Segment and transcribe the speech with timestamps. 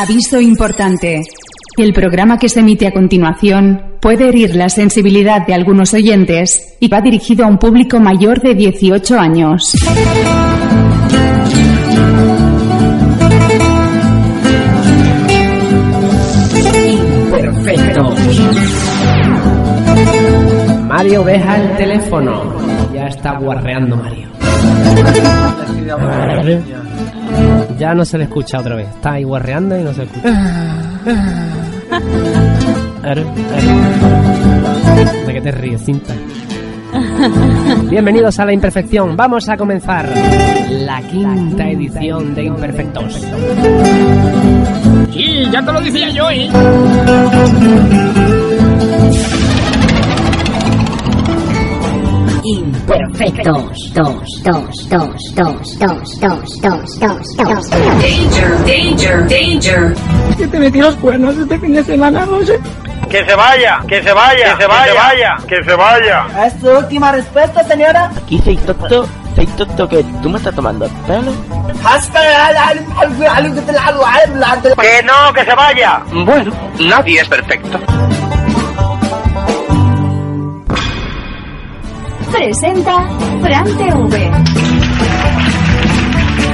[0.00, 1.22] Aviso importante.
[1.76, 6.86] El programa que se emite a continuación puede herir la sensibilidad de algunos oyentes y
[6.86, 9.72] va dirigido a un público mayor de 18 años.
[17.32, 18.14] Perfecto.
[20.86, 22.54] Mario, deja el teléfono.
[22.94, 24.28] Ya está guarreando Mario.
[27.78, 28.88] Ya no se le escucha otra vez.
[28.88, 30.28] Está ahí guarreando y no se escucha.
[35.26, 36.12] ¿De qué te ríes, cinta?
[37.88, 39.16] Bienvenidos a La Imperfección.
[39.16, 40.08] Vamos a comenzar
[40.70, 43.24] la quinta edición de Imperfectos.
[45.12, 46.48] Sí, ya te lo decía yo, ¿eh?
[52.48, 53.92] Imperfectos.
[53.94, 57.70] Dos, dos, dos, dos, dos, dos, dos, dos, dos.
[57.70, 59.94] Danger, danger, danger.
[60.36, 62.58] Que te metí los cuernos este fin de semana, José.
[63.10, 66.26] Que se vaya, que se vaya, que se vaya, que se vaya.
[66.46, 68.10] ¿Es su última respuesta, señora?
[68.16, 71.32] Aquí soy tonto, soy tonto que tú me estás tomando el pelo.
[74.80, 76.02] Que no, que se vaya.
[76.12, 77.78] Bueno, nadie es perfecto.
[82.30, 83.08] Presenta
[83.42, 84.30] Fran TV.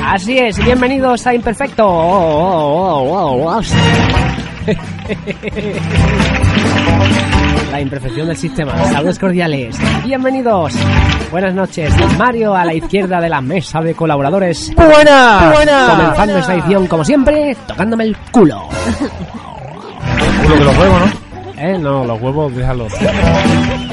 [0.07, 1.85] Así es, bienvenidos a Imperfecto.
[7.71, 8.77] La imperfección del sistema.
[8.87, 9.77] Saludos cordiales.
[10.05, 10.75] Bienvenidos.
[11.31, 11.93] Buenas noches.
[12.17, 14.73] Mario a la izquierda de la mesa de colaboradores.
[14.77, 15.51] ¡Buena!
[15.53, 15.89] ¡Buena!
[15.91, 18.69] Comenzando esta edición, como siempre, tocándome el culo.
[20.43, 21.24] Culo que los huevos, ¿no?
[21.57, 21.79] ¿Eh?
[21.79, 22.93] No, los huevos, déjalos.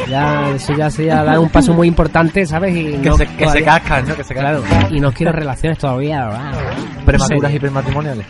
[0.10, 2.76] Ya, eso ya sería dar un paso muy importante, ¿sabes?
[2.76, 4.16] Y Que, no se, que se cascan, ¿no?
[4.16, 4.62] Que se cascan.
[4.64, 6.26] Claro, y no quiero relaciones todavía.
[6.26, 6.52] ¿verdad?
[7.06, 7.58] Prematuras Sí.
[7.58, 8.26] y prematrimoniales.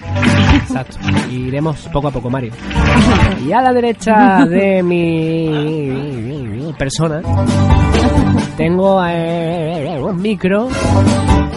[0.63, 0.97] Exacto.
[1.29, 2.51] Y iremos poco a poco, Mario.
[3.45, 7.21] Y a la derecha de mi persona
[8.57, 10.67] tengo eh, un micro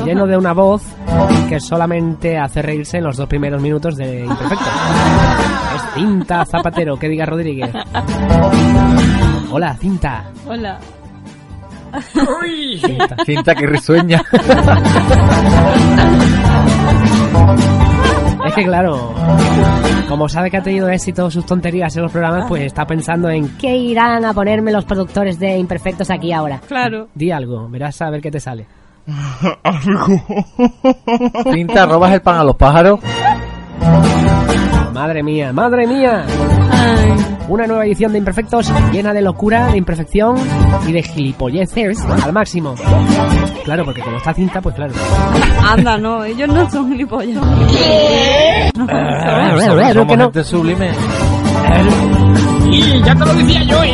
[0.04, 0.82] lleno de una voz
[1.48, 4.64] que solamente hace reírse en los dos primeros minutos de Imperfecto.
[5.74, 7.70] Es Cinta Zapatero, que diga Rodríguez.
[9.50, 10.24] Hola, Cinta.
[10.46, 10.78] Hola.
[12.12, 13.16] Cinta.
[13.24, 14.22] Cinta que risueña.
[18.46, 19.14] Es que claro,
[20.08, 23.48] como sabe que ha tenido éxito sus tonterías en los programas, pues está pensando en
[23.56, 26.60] qué irán a ponerme los productores de Imperfectos aquí ahora.
[26.68, 27.08] Claro.
[27.14, 28.66] Di algo, verás a ver qué te sale.
[31.52, 33.00] Cinta, robas el pan a los pájaros.
[34.92, 36.24] Madre mía, madre mía.
[36.70, 37.14] Ay.
[37.48, 40.36] Una nueva edición de Imperfectos llena de locura, de imperfección
[40.86, 42.74] y de gilipolleces al máximo.
[43.64, 44.94] Claro, porque como está cinta, pues claro.
[45.62, 47.42] Anda, no, ellos no son gilipollas.
[48.74, 48.86] No,
[50.06, 50.44] que no.
[50.44, 50.90] sublime.
[52.70, 53.92] Sí, ya te lo decía yo, ¿eh?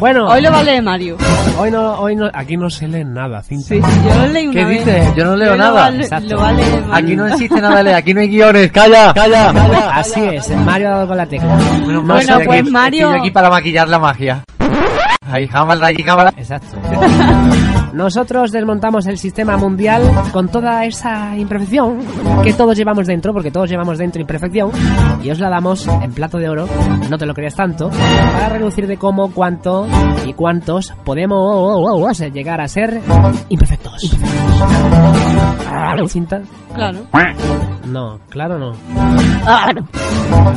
[0.00, 1.16] Bueno, Hoy lo vale Mario.
[1.58, 3.66] hoy no, hoy no, aquí no se lee nada, cinta.
[3.68, 4.84] Sí, yo lo leí una ¿Qué vez.
[4.86, 5.14] dices?
[5.14, 5.72] Yo no leo Yo lo nada.
[5.82, 6.28] vale- Exacto.
[6.30, 6.94] Lo vale Mario.
[6.94, 8.72] Aquí no existe nada de leer, aquí no hay guiones.
[8.72, 9.90] Calla, calla, calla.
[9.96, 11.54] Así es, Mario ha dado con la tecla.
[11.84, 14.42] Bueno, Bueno, estoy pues, aquí- Mario- Estoy aquí para maquillar la magia.
[15.30, 16.32] Ahí, cámara, aquí, cámara.
[16.36, 16.76] Exacto.
[17.92, 20.02] Nosotros desmontamos el sistema mundial
[20.32, 21.98] con toda esa imperfección
[22.42, 24.70] que todos llevamos dentro, porque todos llevamos dentro imperfección,
[25.22, 26.68] y os la damos en plato de oro,
[27.08, 29.86] no te lo creas tanto, para reducir de cómo, cuánto
[30.26, 33.00] y cuántos podemos llegar a ser
[33.48, 34.16] imperfectos.
[36.08, 36.40] ¿Cinta?
[36.74, 37.00] Claro.
[37.86, 38.72] No, claro no.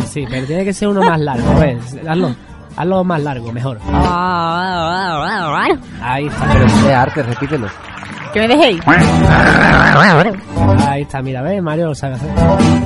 [0.06, 1.98] Sí, pero tiene que ser uno más largo, ¿ves?
[2.08, 2.36] Hazlo,
[2.76, 3.80] hazlo más largo, mejor.
[6.02, 6.48] Ahí está.
[6.84, 7.68] Pero arte, repítelo.
[8.34, 8.82] Que me dejéis.
[10.88, 11.62] Ahí está, mira, ¿ves?
[11.62, 12.30] Mario lo sabe hacer.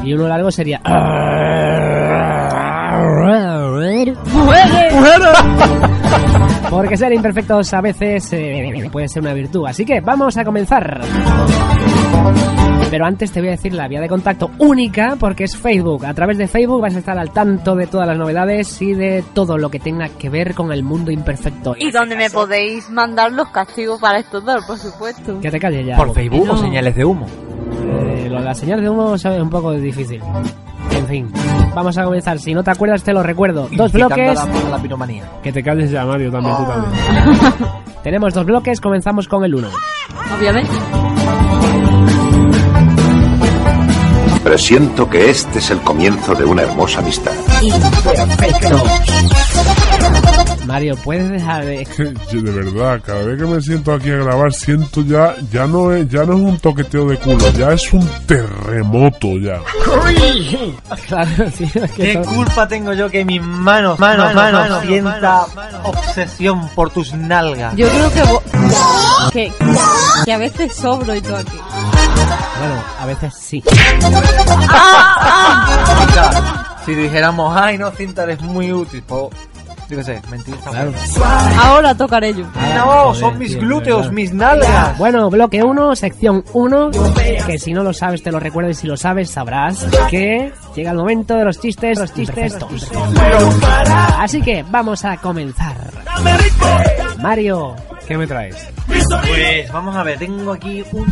[0.04, 0.82] Y uno largo sería.
[6.70, 9.66] Porque ser imperfectos a veces eh, puede ser una virtud.
[9.68, 11.00] Así que vamos a comenzar.
[12.90, 16.06] Pero antes te voy a decir la vía de contacto única porque es Facebook.
[16.06, 19.24] A través de Facebook vas a estar al tanto de todas las novedades y de
[19.34, 21.76] todo lo que tenga que ver con el mundo imperfecto.
[21.78, 25.40] Y donde me podéis mandar los castigos para estos dos, por supuesto.
[25.42, 25.98] Que te calles ya.
[25.98, 26.58] ¿Por Facebook o No.
[26.58, 27.26] señales de humo?
[27.26, 29.38] Eh, lo de la señal de humo ¿sabes?
[29.38, 30.22] es un poco difícil.
[30.92, 31.32] En fin,
[31.76, 32.40] vamos a comenzar.
[32.40, 33.68] Si no te acuerdas, te lo recuerdo.
[33.72, 34.40] Dos bloques.
[34.70, 35.24] la piromanía.
[35.42, 36.94] Que te calles ya, Mario, también tú también.
[38.04, 39.70] Tenemos dos bloques, comenzamos con el uno.
[40.38, 40.72] Obviamente.
[44.44, 47.34] Presiento que este es el comienzo de una hermosa amistad.
[47.62, 48.82] Imperfectos.
[50.68, 51.88] Mario, ¿puedes dejar de...
[52.32, 55.94] Yo, de verdad, cada vez que me siento aquí a grabar, siento ya, ya no
[55.94, 59.60] es, ya no es un toqueteo de culo, ya es un terremoto ya.
[61.08, 65.46] Claro, sí, es que ¿Qué culpa tengo yo que mis manos, manos, manos, sienta
[65.84, 67.74] obsesión por tus nalgas?
[67.76, 68.42] Yo creo que, vo-
[69.32, 69.52] que,
[70.26, 71.58] que a veces sobro y todo aquí.
[72.60, 73.64] Bueno, a veces sí.
[75.86, 79.28] Cinta, Si dijéramos, ay no, cinta, eres muy útil, pues,
[79.90, 80.58] yo qué sé, mentira.
[80.70, 80.94] Claro.
[81.62, 82.46] Ahora tocaré yo.
[82.76, 84.98] No, son mis glúteos, mis nalgas.
[84.98, 86.92] Bueno, bloque 1, sección 1,
[87.46, 90.92] que si no lo sabes te lo recuerdo y si lo sabes sabrás que llega
[90.92, 92.58] el momento de los chistes, los chistes.
[94.20, 95.78] Así que vamos a comenzar.
[97.20, 97.76] Mario,
[98.08, 98.56] ¿qué me traes?
[98.88, 101.06] Pues vamos a ver, tengo aquí un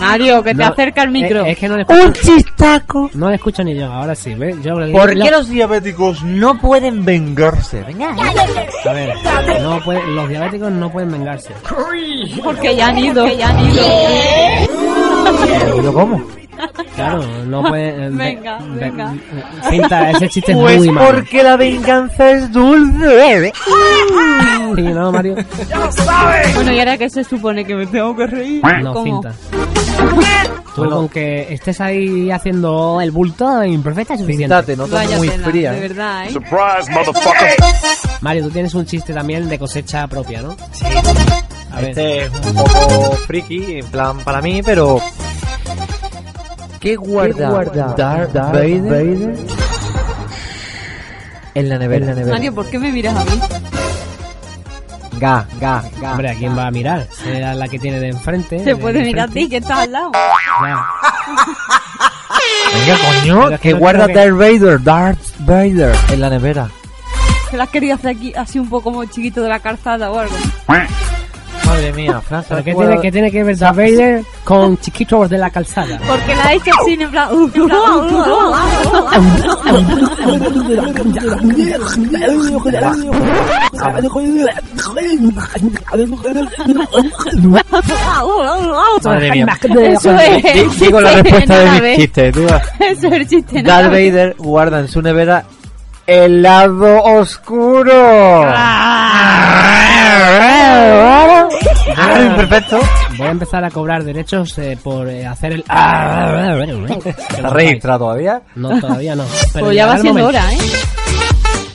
[0.00, 1.44] Mario, que te No, acerca el micro.
[1.44, 2.06] Es, que no le escucho.
[2.06, 3.10] Un chistaco.
[3.14, 4.56] No le escucho ni yo, ahora sí, ¿ves?
[4.62, 7.82] Yo, ¿Por lo- qué los diabéticos no pueden vengarse?
[7.82, 8.14] Venga.
[8.84, 9.14] A ver,
[9.62, 11.52] no puede- los diabéticos no pueden vengarse.
[12.42, 13.22] Porque ya han ido.
[13.22, 14.95] Porque ya han ido.
[15.82, 16.22] ¿Yo cómo?
[16.94, 18.00] Claro, no pueden...
[18.02, 19.12] eh, Venga, ve- venga.
[19.12, 21.06] ve- Cinta, ese chiste es Pues muy malo.
[21.16, 23.52] porque la venganza es dulce.
[24.74, 25.36] Sí, ¿no, Mario?
[26.54, 28.62] Bueno, y ahora que se supone que me tengo que reír.
[28.82, 29.04] No, ¿Cómo?
[29.04, 29.32] cinta.
[30.74, 34.54] Tú con que estés ahí haciendo el bulto imperfecta es suficiente.
[34.54, 35.72] Cinta, te notas Vaya muy tela, fría.
[35.72, 35.80] de ¿eh?
[35.80, 36.30] verdad, ¿eh?
[36.30, 37.54] Surprise, motherfucker.
[38.20, 40.54] Mario, tú tienes un chiste también de cosecha propia, ¿no?
[40.72, 40.84] Sí.
[41.76, 44.98] A ver, Este es un poco friki, en plan para mí, pero...
[46.80, 47.50] ¿Qué guarda,
[47.96, 49.36] Darth Vader,
[51.54, 52.14] en la nevera?
[52.30, 53.40] Mario, ¿por qué me miras a mí?
[55.18, 56.10] Ga, ga, ga.
[56.12, 57.06] hombre, ¿a quién va a mirar?
[57.10, 58.58] Será la que tiene de enfrente.
[58.58, 60.12] Se de- puede de mirar a ti, que estás al lado.
[60.12, 60.86] Ya.
[62.74, 66.68] Venga, coño, que que no guarda Darth Vader, Darth Vader, en la nevera.
[67.50, 70.34] Se las quería hacer aquí, así un poco como chiquito de la calzada o algo.
[71.66, 75.28] Madre mía, Fran, ¿Pero ¿sabes qué tiene, qué tiene que ver Darth Vader con chiquitos
[75.28, 75.98] de la calzada?
[76.06, 77.28] Porque la he hecho así en plan.
[77.32, 77.50] uh,
[89.04, 89.46] Madre mía.
[90.78, 92.46] Digo la respuesta de mi chiste, tú.
[92.80, 93.62] Eso es el chiste.
[93.62, 93.90] Darth.
[93.90, 95.44] Vader guarda en su nevera
[96.06, 98.46] el lado oscuro.
[101.96, 102.78] Ah, Perfecto.
[103.16, 105.60] Voy a empezar a cobrar derechos eh, por eh, hacer el...
[105.60, 108.42] ¿Está registrado todavía?
[108.54, 109.24] No, todavía no.
[109.52, 110.28] Pero Pues ya va siendo momento.
[110.38, 110.58] hora, ¿eh?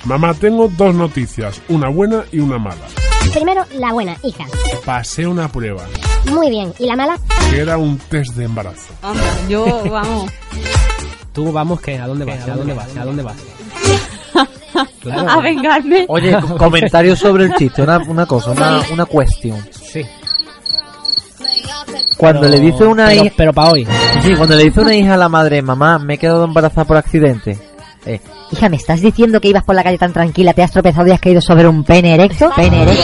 [0.06, 2.82] Mamá, tengo dos noticias, una buena y una mala.
[3.34, 4.46] Primero, la buena, hija.
[4.84, 5.84] Pasé una prueba,
[6.32, 6.74] Muy bien.
[6.80, 7.18] ¿Y la mala?
[7.52, 8.94] que era un test de embarazo.
[9.04, 10.32] Anda, yo, vamos.
[11.34, 12.42] Tú vamos, que ¿A dónde vas?
[12.48, 12.98] ¿A dónde vas?
[12.98, 13.36] ¿A dónde vas?
[15.02, 15.30] Claro.
[15.30, 16.06] A vengarme.
[16.08, 19.58] Oye, co- comentario sobre el chiste, una, una cosa, una, una cuestión.
[22.18, 23.34] Cuando Pero- le dice una pero, hija...
[23.36, 23.88] pero para hoy.
[24.22, 26.98] Sí, cuando le dice una hija a la madre, mamá, me he quedado embarazada por
[26.98, 27.58] accidente.
[28.06, 28.20] Eh,
[28.52, 31.12] Hija, ¿me estás diciendo que ibas por la calle tan tranquila, te has tropezado y
[31.12, 32.52] has caído sobre un pene erecto?
[32.56, 33.04] ¿Pene erecto?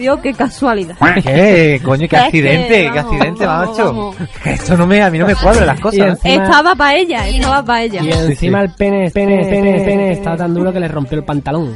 [0.00, 0.96] Dios, qué casualidad.
[1.22, 1.80] ¿Qué?
[1.84, 3.84] Coño, qué Es que, accidente, qué vamos, accidente, vamos, macho.
[3.86, 4.16] vamos.
[4.44, 6.00] Esto no me, a mí no me cuadra las cosas.
[6.08, 8.02] encima, Estaba para ella, estaba para ella.
[8.02, 11.72] y encima el pene, pene, pene, pene estaba tan duro que le rompió el pantalón.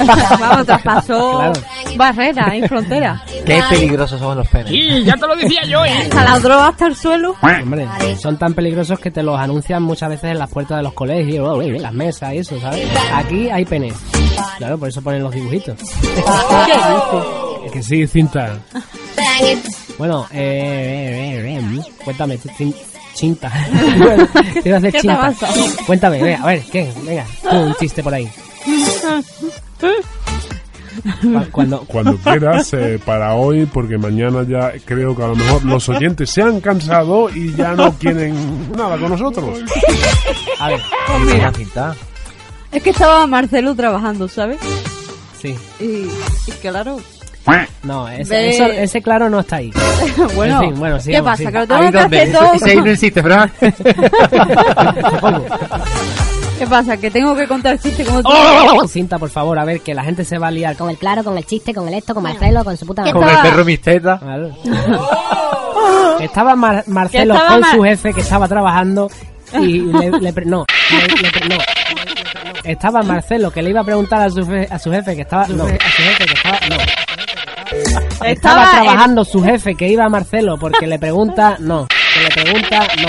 [0.40, 1.52] Vamos, traspasó Claro.
[1.96, 3.22] barrera y frontera.
[3.44, 4.68] Qué peligrosos son los penes.
[4.68, 6.08] Sí, ya te lo decía yo, ¿eh?
[6.10, 7.34] Taladró hasta el suelo.
[7.42, 7.86] Hombre,
[8.18, 11.62] son tan peligrosos que te los anuncian muchas veces en las puertas de los colegios,
[11.64, 12.88] en las mesas y eso, ¿sabes?
[13.14, 13.94] Aquí hay penes.
[14.58, 15.76] Claro, por eso ponen los dibujitos.
[16.00, 17.24] ¿Qué dices?
[17.66, 18.58] Es que sí, cinta.
[19.98, 22.74] Bueno, eh, eh, eh, eh, cuéntame, cin-
[23.14, 23.48] cinta.
[23.52, 25.18] A hacer ¿Qué te chinta.
[25.20, 25.48] pasa?
[25.86, 26.90] Cuéntame, venga, a ver, ¿qué?
[27.04, 28.30] Venga, tú, un chiste por ahí.
[31.22, 35.64] Cu- Cuando, Cuando quieras, eh, para hoy, porque mañana ya creo que a lo mejor
[35.64, 38.34] los oyentes se han cansado y ya no quieren
[38.76, 39.60] nada con nosotros.
[40.58, 41.94] a ver, Pues mira, Mira, cinta.
[42.72, 44.58] Es que estaba Marcelo trabajando, ¿sabes?
[45.40, 45.54] sí.
[45.80, 46.08] Y,
[46.46, 46.98] y claro,
[47.82, 49.72] No, ese, Ve- eso- ese claro no está ahí.
[50.34, 51.36] bueno, En fin, bueno, ¿qué sigamos, pasa?
[51.38, 51.46] sí.
[51.46, 52.52] Que lo Ahí tengo que donde, hacer ese, todo.
[52.54, 53.52] ese ahí no existe, Fran.
[56.58, 56.96] ¿Qué pasa?
[56.98, 58.28] Que tengo que contar chistes como tú.
[58.30, 60.76] Oh, Cinta, por favor, a ver, que la gente se va a liar.
[60.76, 63.12] Con el claro, con el chiste, con el esto, con Marcelo, con su puta ¿Qué
[63.12, 63.36] Con madre.
[63.36, 64.20] el perro mis tetas.
[64.20, 64.50] Claro.
[66.20, 69.10] estaba Mar- Marcelo Que estaba con Mar- su jefe que estaba trabajando
[69.54, 71.56] y le, le pre- no, le- le pre- no.
[72.64, 75.46] Estaba Marcelo que le iba a preguntar a su, fe- a su jefe que estaba
[75.48, 76.76] no, a su jefe que estaba no.
[78.26, 82.28] Estaba, Estaba trabajando su jefe que iba a Marcelo porque le pregunta no, que le
[82.42, 83.08] pregunta no.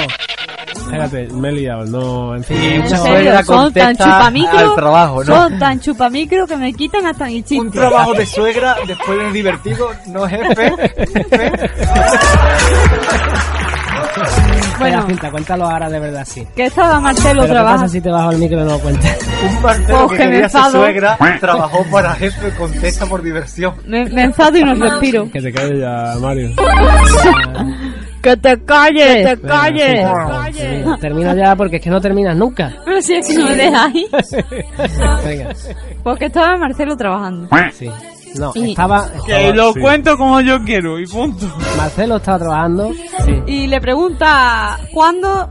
[0.82, 2.58] Espérate, me he liado, no, en fin.
[2.58, 5.36] En serio, son tan chupamicro, trabajo, ¿no?
[5.36, 7.60] son tan chupamicro que me quitan hasta mi chiste.
[7.60, 10.54] Un trabajo de suegra después de divertido, no jefe.
[10.56, 10.78] Bueno,
[14.82, 15.06] Bueno.
[15.08, 16.48] cinta, cuéntalo ahora de verdad, sí.
[16.56, 17.82] Que estaba Marcelo Pero ¿qué trabajando.
[17.84, 19.18] pasa si te bajo el micro y no lo cuentas?
[19.48, 23.74] Un Marcelo Oh, que que me quería ser suegra trabajó para jefe contesta por diversión.
[23.86, 25.30] Me, me enfado y no respiro.
[25.32, 26.50] Que te calles ya, Mario.
[28.22, 29.28] ¡Que te calles!
[29.28, 30.08] ¡Que te calles!
[31.00, 32.72] Termina ya porque es que no terminas nunca.
[32.86, 34.08] Pero si es que no me dejáis.
[35.26, 35.50] Venga.
[36.04, 37.50] Porque estaba Marcelo trabajando.
[37.74, 37.90] Sí.
[38.36, 39.10] No, Y- estaba...
[39.26, 39.80] Que estaba- lo sí.
[39.82, 41.46] cuento como yo quiero y punto.
[41.78, 42.92] Marcelo estaba trabajando.
[43.26, 43.34] Sí.
[43.48, 45.50] Y le pregunta, ¿cuándo?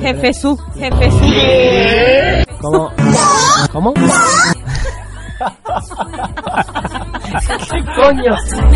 [0.00, 2.56] Jefe su, jefe su.
[2.60, 2.90] ¿Cómo?
[3.72, 3.94] ¿Cómo?
[7.70, 8.34] ¿Qué coño?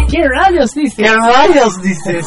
[0.08, 0.96] ¿Qué rayos dices?
[0.96, 2.26] ¿Qué rayos dices?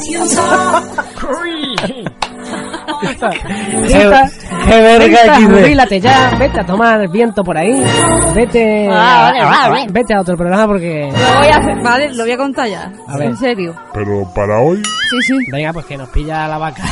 [3.00, 3.29] Cinta,
[4.65, 7.72] qué verga jubílate ya, vete a tomar viento por ahí,
[8.36, 9.88] vete, Ah, vale, a, vale.
[9.91, 11.10] vete a otro programa porque...
[11.12, 12.91] Lo voy a hacer, vale, lo voy a contar ya.
[13.08, 13.27] A ver.
[13.29, 13.75] En serio.
[13.93, 15.38] Pero para hoy, Sí, sí.
[15.51, 16.84] Venga, pues que nos pilla la vaca.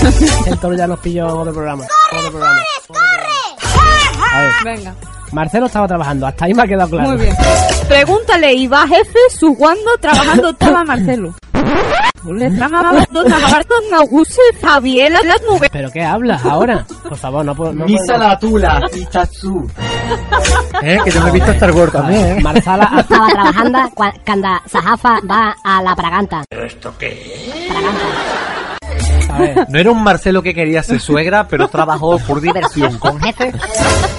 [0.46, 1.84] El toro ya nos pilló en otro programa.
[2.12, 2.60] otro programa.
[4.32, 4.94] A ver, Venga.
[5.36, 7.10] Marcelo estaba trabajando, hasta ahí me ha quedado claro.
[7.10, 7.36] Muy bien.
[7.88, 11.34] Pregúntale, ¿y va jefe su cuándo trabajando estaba Marcelo?
[12.32, 13.04] Le trabajaba
[13.92, 15.68] no use Fabiela las nubes.
[15.70, 16.86] ¿Pero qué hablas ahora?
[17.06, 17.74] Por favor, no puedo...
[17.74, 19.70] No Misa puedo- la tula, Itatsu.
[20.82, 22.40] Eh, que yo me he visto Star Wars también, eh.
[22.40, 26.44] Marzala, Estaba trabajando cua- cuando Sajafa va a la Braganta.
[26.50, 26.56] a
[29.38, 33.52] ver, No era un Marcelo que quería ser suegra, pero trabajó por diversión con jefe.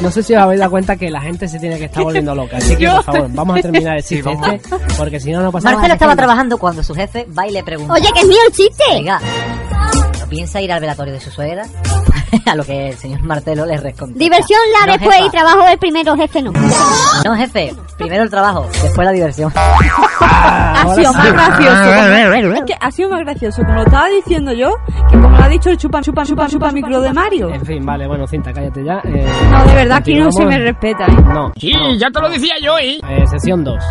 [0.01, 2.33] no sé si os habéis dado cuenta que la gente se tiene que estar volviendo
[2.35, 2.57] loca.
[2.57, 5.71] Así que, por favor, vamos a terminar el chiste este, porque si no, no pasa
[5.71, 7.93] Marcelo estaba trabajando cuando su jefe va y le pregunta.
[7.93, 8.83] Oye, que es mío el chiste.
[8.93, 9.19] Oiga,
[10.19, 11.63] ¿no piensa ir al velatorio de su suegra?
[12.45, 14.17] a lo que el señor Marcelo le responde.
[14.19, 15.27] Diversión la No, después jefa.
[15.27, 16.51] y trabajo el primero, jefe no.
[17.25, 17.73] No, jefe.
[17.97, 19.51] Primero el trabajo, después la diversión.
[20.29, 21.81] Ha sido más gracioso.
[21.83, 23.61] como- Es que ha sido más gracioso.
[23.63, 24.71] Como lo estaba diciendo yo,
[25.09, 27.49] que como lo ha dicho el chupa, chupa, chupa, chupa micro de Mario.
[27.53, 28.99] En fin, vale, bueno, cinta, cállate ya.
[29.03, 31.05] Eh, No, de verdad, aquí no se me respeta.
[31.05, 31.15] ¿eh?
[31.33, 31.51] No.
[31.57, 32.97] Sí, ya te lo decía yo, ¿eh?
[33.09, 33.83] Eh, sesión 2.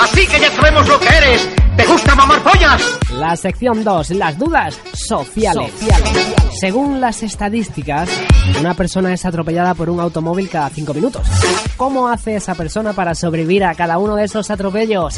[0.00, 1.48] Así que ya sabemos lo que eres.
[1.76, 2.82] ¿Te gusta mamar pollas?
[3.12, 5.72] La sección 2, las dudas sociales.
[6.60, 8.08] Según las estadísticas,
[8.58, 11.26] una persona es atropellada por un automóvil cada 5 minutos.
[11.76, 15.16] ¿Cómo hace esa persona para sobrevivir a cada uno de esos atropellos?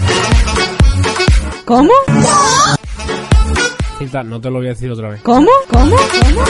[1.64, 1.92] ¿Cómo?
[3.98, 5.22] Cinta, no te lo voy a decir otra vez.
[5.22, 5.48] ¿Cómo?
[5.68, 5.96] ¿Cómo?
[5.96, 6.44] ¿Cómo?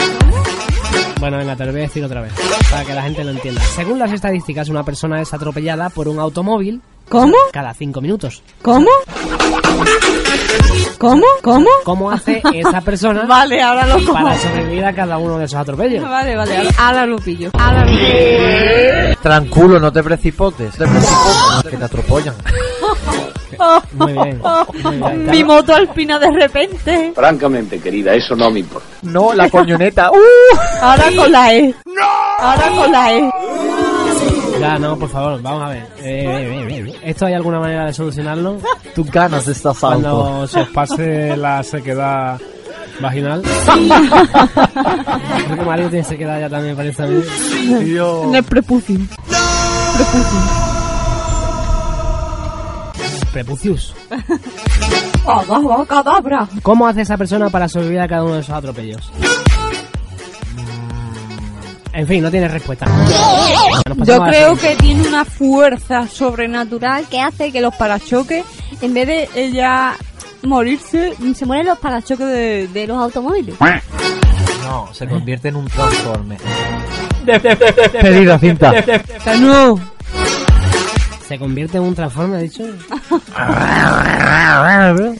[1.19, 2.33] Bueno, venga, te lo voy a decir otra vez,
[2.69, 3.61] para que la gente lo entienda.
[3.75, 7.35] Según las estadísticas, una persona es atropellada por un automóvil ¿Cómo?
[7.51, 8.41] cada 5 minutos.
[8.61, 8.87] ¿Cómo?
[10.97, 11.23] ¿Cómo?
[11.41, 11.67] ¿Cómo?
[11.83, 14.13] ¿Cómo hace esa persona Vale, ahora lo como.
[14.13, 16.01] para sobrevivir a cada uno de esos atropellos?
[16.07, 17.51] Vale, vale, ahora, ahora lo pillo.
[17.53, 19.15] Ahora lo pillo.
[19.21, 20.71] Tranquilo, no te precipotes.
[20.77, 22.35] Te precipotes, que te atropellan.
[23.93, 24.41] Muy bien.
[24.83, 25.25] muy bien.
[25.29, 27.13] Mi moto alpina de repente.
[27.15, 28.87] Francamente, querida, eso no me importa.
[29.03, 30.11] No, la coñoneta.
[30.11, 30.57] ¡Uh!
[30.81, 31.73] Ahora con la E.
[32.39, 33.31] Ahora con la E.
[34.63, 35.83] Ya, no, por favor, vamos a ver.
[35.99, 36.95] Eh, eh, eh, eh.
[37.03, 38.57] ¿Esto hay alguna manera de solucionarlo?
[38.95, 39.73] Tú ganas de esta.
[39.73, 42.39] Cuando se os pase la sequedad
[43.01, 43.41] vaginal.
[45.45, 47.21] Creo que Mario tiene sequedad ya también, parece a mí.
[47.93, 48.23] Yo...
[48.25, 48.99] En el prepucio.
[53.33, 53.93] Prepucius.
[56.61, 59.11] ¿Cómo hace esa persona para sobrevivir a cada uno de esos atropellos?
[61.93, 62.87] En fin, no tiene respuesta.
[64.03, 68.43] Yo creo que tiene una fuerza sobrenatural que hace que los parachoques,
[68.81, 69.93] en vez de ella
[70.41, 73.55] morirse, se mueren los parachoques de, de los automóviles.
[74.63, 76.37] No, se convierte en un transforme.
[78.01, 78.73] Pedido, cinta.
[79.39, 79.79] no.
[81.27, 82.63] ¿Se convierte en un transforme, ha dicho?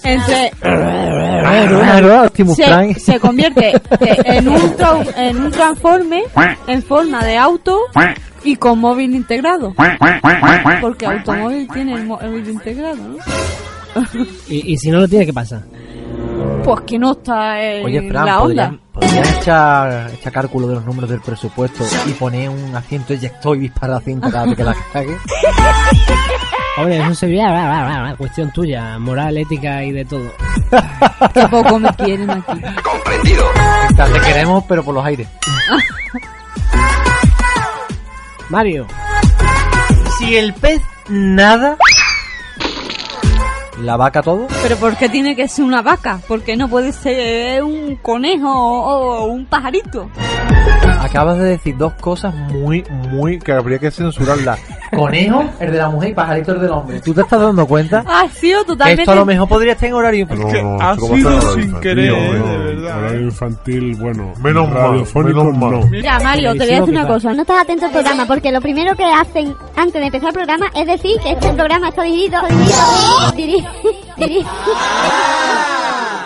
[0.04, 0.52] Entre,
[2.26, 2.94] Optimus se, Prime.
[2.96, 4.74] se convierte eh, en un,
[5.18, 6.24] en un transforme
[6.68, 7.80] en forma de auto
[8.44, 9.74] y con móvil integrado.
[10.82, 13.18] Porque automóvil tiene el móvil integrado, ¿no?
[14.48, 15.64] ¿Y, y si no lo tiene, qué pasa?
[16.64, 18.70] Pues que no está en Oye, Fran, la onda.
[18.94, 23.58] ¿podrían, podrían echar, echar cálculo de los números del presupuesto y poner un asiento eyector
[23.58, 25.18] y disparar cinta cada vez que la cague?
[26.76, 30.34] Hombre, eso sería cuestión tuya, moral, ética y de todo.
[31.34, 32.62] Que poco me quieren aquí.
[32.84, 33.46] Comprendido.
[33.96, 35.28] Te queremos, pero por los aires.
[38.50, 38.88] Mario,
[40.18, 41.78] Si el pez nada,
[43.82, 44.48] la vaca todo.
[44.62, 46.20] Pero ¿por qué tiene que ser una vaca?
[46.28, 50.10] ¿Por qué no puede ser un conejo o un pajarito?
[51.00, 54.60] Acabas de decir dos cosas muy, muy que habría que censurarlas.
[54.94, 57.02] Conejo, el de la mujer y pajarito el del hombre.
[57.02, 58.04] ¿Tú te estás dando cuenta?
[58.08, 59.02] Ha sido totalmente...
[59.02, 60.64] Esto a lo mejor podría estar en horario No, infantil.
[60.64, 63.20] no, ha esto va a sido sin infantil, querer, no, eh, no, de verdad, Horario
[63.20, 63.24] eh.
[63.24, 64.34] infantil, bueno.
[64.44, 65.72] Menos mal, radiofónico menos mal.
[65.72, 65.88] no.
[65.88, 67.34] Mira, Mario, te voy a decir una cosa.
[67.34, 70.68] No estás atento al programa porque lo primero que hacen antes de empezar el programa
[70.76, 72.40] es decir que este programa está dirigido,
[73.36, 73.63] dirigido,
[74.18, 74.46] diri- diri-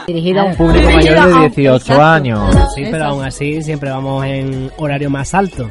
[0.07, 2.01] Dirigido a un Público Dirigido mayor de 18 exacto.
[2.03, 2.55] años.
[2.73, 5.69] Sí, pero aún así siempre vamos en horario más alto.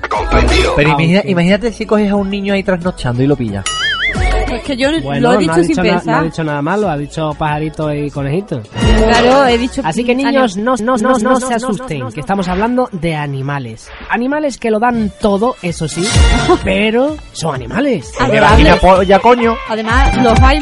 [0.76, 3.64] Pero imagina- imagínate si coges a un niño ahí trasnochando y lo pillas.
[4.66, 6.24] Que yo Bueno, lo he no dicho ha sin dicho, na- no ha pensar.
[6.24, 8.60] dicho nada malo, ha dicho pajarito y conejito.
[8.62, 9.80] Claro, he dicho...
[9.84, 13.88] Así que niños, no, no, no, no se asusten, que estamos hablando de animales.
[14.10, 16.04] Animales que lo dan todo, eso sí,
[16.64, 18.12] pero son animales.
[18.18, 19.06] Adorables.
[19.06, 19.54] ya coño.
[19.68, 20.58] Además, los hay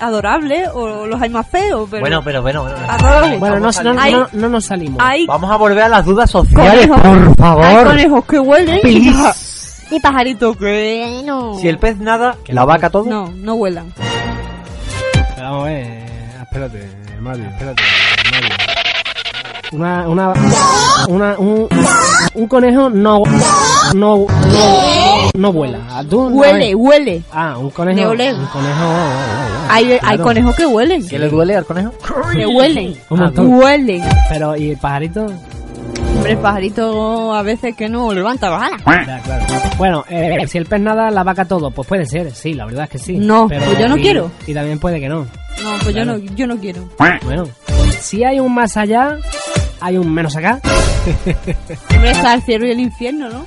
[0.00, 2.00] adorables o los hay más feos, pero...
[2.00, 2.76] Bueno, pero bueno, bueno.
[2.88, 3.40] Adorables.
[3.40, 4.98] Bueno, no, no, Hay- no, no nos salimos.
[5.02, 7.00] Hay, Vamos a volver a las dudas sociales, Conejos.
[7.00, 7.86] por hay favor.
[7.86, 8.80] conejos que huelen
[9.90, 11.56] y pajaritos que no...
[11.58, 13.04] Si el pez nada, la vaca todo.
[13.04, 13.92] No, no huelan.
[15.36, 16.06] Pero vamos a ver, eh,
[16.42, 16.88] espérate,
[17.20, 17.82] Mario, espérate,
[18.32, 18.48] Mario.
[19.72, 20.32] Una, una,
[21.08, 21.68] una, un,
[22.34, 23.22] un conejo no,
[23.94, 24.26] no, no,
[25.36, 25.78] no vuela.
[26.08, 26.74] ¿Tú no Huele, ves?
[26.78, 27.22] huele.
[27.32, 27.98] Ah, un conejo.
[27.98, 28.34] De oler.
[28.36, 28.84] Un conejo.
[28.84, 30.22] oh, oh, oh, Hay, hay claro.
[30.22, 31.08] conejos que huelen.
[31.08, 31.92] ¿Qué le duele al conejo?
[32.32, 32.94] Que huelen.
[33.10, 33.52] Un montón.
[33.54, 34.04] Huelen.
[34.28, 35.26] Pero, ¿y el pajarito?
[36.14, 38.80] Hombre, el pajarito a veces que no levanta alas.
[38.86, 39.44] Ya, claro.
[39.76, 42.84] Bueno, eh, si el pez nada, la vaca todo, pues puede ser, sí, la verdad
[42.84, 43.16] es que sí.
[43.18, 44.30] No, pues yo no y- quiero.
[44.46, 45.20] Y también puede que no.
[45.62, 46.88] No, pues yo no, yo no quiero.
[47.24, 47.44] Bueno,
[48.00, 49.16] si hay un más allá,
[49.80, 50.60] hay un menos acá.
[51.94, 53.44] Hombre, está el cielo y el infierno, ¿no?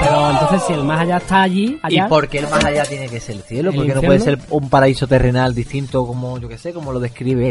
[0.00, 2.08] Pero entonces, si el más allá está allí, ¿Y allá.
[2.08, 3.70] por qué el más allá tiene que ser el cielo?
[3.70, 4.24] ¿El Porque no infierno?
[4.24, 7.50] puede ser un paraíso terrenal distinto como, yo que sé, como lo describe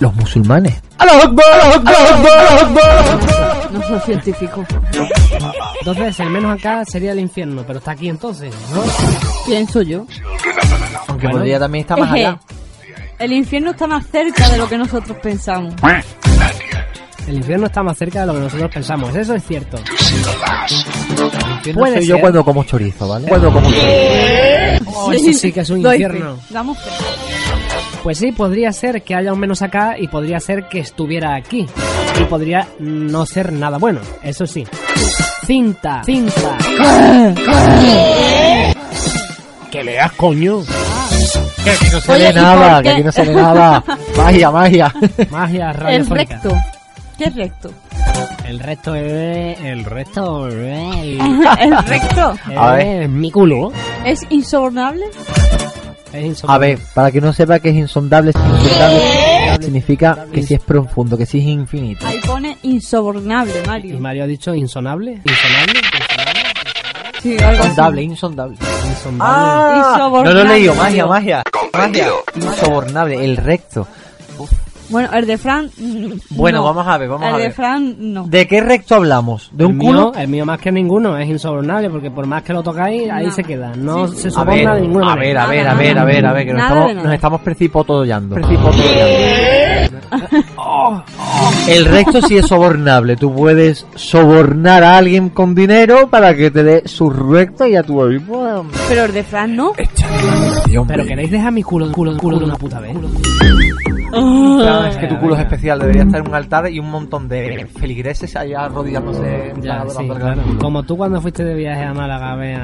[0.00, 0.74] los musulmanes.
[3.72, 4.64] No soy científico.
[5.80, 8.82] Entonces, el menos acá sería el infierno, pero está aquí entonces, ¿no?
[9.46, 10.06] Pienso yo.
[11.06, 11.38] Aunque Bueno.
[11.38, 12.38] podría también estar más Eje, allá.
[13.18, 15.74] El infierno está más cerca de lo que nosotros pensamos.
[17.26, 19.78] El infierno está más cerca de lo que nosotros pensamos, eso es cierto.
[21.64, 22.20] Yo no Puede soy yo ser.
[22.22, 23.28] cuando como chorizo, ¿vale?
[23.28, 23.86] Cuando como chorizo.
[24.86, 26.38] Oh, eso sí que es un Doy infierno.
[26.48, 26.90] Damos fe.
[28.02, 31.66] Pues sí, podría ser que haya un menos acá y podría ser que estuviera aquí.
[32.18, 34.66] Y podría no ser nada bueno, eso sí.
[35.46, 36.56] Cinta, cinta.
[39.70, 40.62] Que leas, coño.
[41.64, 42.90] Que aquí no se Oye, ve ¿y nada, por que qué?
[42.94, 43.84] aquí no se ve nada.
[44.16, 44.94] Magia, magia.
[45.30, 46.34] Magia El radiofónica.
[46.42, 46.56] recto.
[47.18, 47.70] ¿Qué es recto?
[48.46, 49.60] El resto es...
[49.60, 51.20] El resto es...
[51.60, 52.34] el recto.
[52.56, 53.02] A ver.
[53.02, 53.72] Es mi culo.
[54.04, 55.04] ¿Es insobornable?
[56.12, 60.60] Es A ver, para que no sepa que es insondable, insondable significa que si es
[60.60, 62.06] profundo, que si es infinito.
[62.06, 64.00] Ahí pone insobornable, Y Mario.
[64.00, 65.20] Mario ha dicho insonable.
[65.24, 65.80] Insonable.
[67.22, 67.56] Sí, algo así.
[67.68, 68.56] Insondable, insondable.
[68.88, 69.34] Insondable.
[69.36, 70.44] Ah, no Insobornable.
[70.44, 71.42] lo he leído, magia, magia.
[71.72, 72.08] Magia.
[72.34, 73.86] Insobornable, el recto.
[74.90, 75.70] Bueno, el de Fran.
[75.76, 76.64] mm, Bueno, no.
[76.64, 77.52] vamos a ver, vamos el a de ver.
[77.52, 78.26] Fran, no.
[78.26, 79.48] ¿De qué recto hablamos?
[79.52, 80.10] ¿De un el culo?
[80.10, 83.26] Mío, el mío más que ninguno es insobornable porque por más que lo tocáis, ahí
[83.26, 83.32] No.
[83.32, 83.72] se queda.
[83.76, 86.32] No se A soborna de ninguna a ver, a ver, a ver, a ver, a
[86.32, 88.36] ver, que nos estamos, de nos estamos precipotollando.
[91.68, 93.16] El recto sí es sobornable.
[93.16, 97.82] Tú puedes sobornar a alguien con dinero para que te dé su recto y a
[97.82, 99.72] tu bueno, Pero el de Fran no.
[100.86, 102.96] Pero queréis dejar mi culo, culo, culo de una puta vez.
[104.10, 107.28] Claro, es que tu culo es especial, debería estar en un altar y un montón
[107.28, 110.42] de feligreses allá arrodillándose Ya, sí, claro.
[110.60, 112.60] Como tú cuando fuiste de viaje a Málaga a ver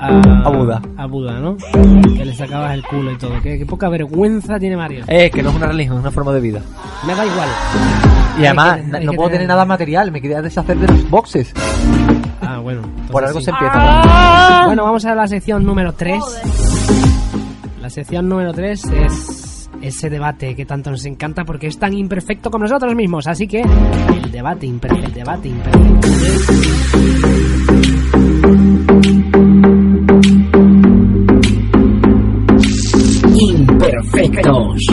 [0.00, 0.50] a...
[0.50, 0.80] Buda.
[0.96, 1.56] A Buda, ¿no?
[2.16, 3.32] Que le sacabas el culo y todo.
[3.42, 5.04] Qué, qué poca vergüenza tiene Mario.
[5.08, 6.60] Eh, que no es una religión, es una forma de vida.
[7.06, 7.48] Me da igual.
[8.38, 11.52] Y además, que- no puedo tener- nada material, me quería deshacer de los boxes.
[12.40, 12.82] Ah, bueno.
[13.10, 13.46] Por algo sí.
[13.46, 14.64] se empieza.
[14.66, 16.22] Bueno, vamos a la sección número 3.
[17.80, 22.50] La sección número 3 es ese debate que tanto nos encanta porque es tan imperfecto
[22.50, 23.26] como nosotros mismos.
[23.26, 26.08] Así que el debate imperfecto, el debate imperfecto.
[34.28, 34.86] Imperfectos.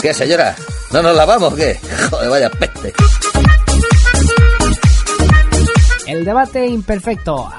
[0.00, 0.54] ¿Qué, señora?
[0.92, 1.80] ¿No nos lavamos o qué?
[2.10, 2.92] Joder, vaya peste.
[6.06, 7.50] El debate imperfecto.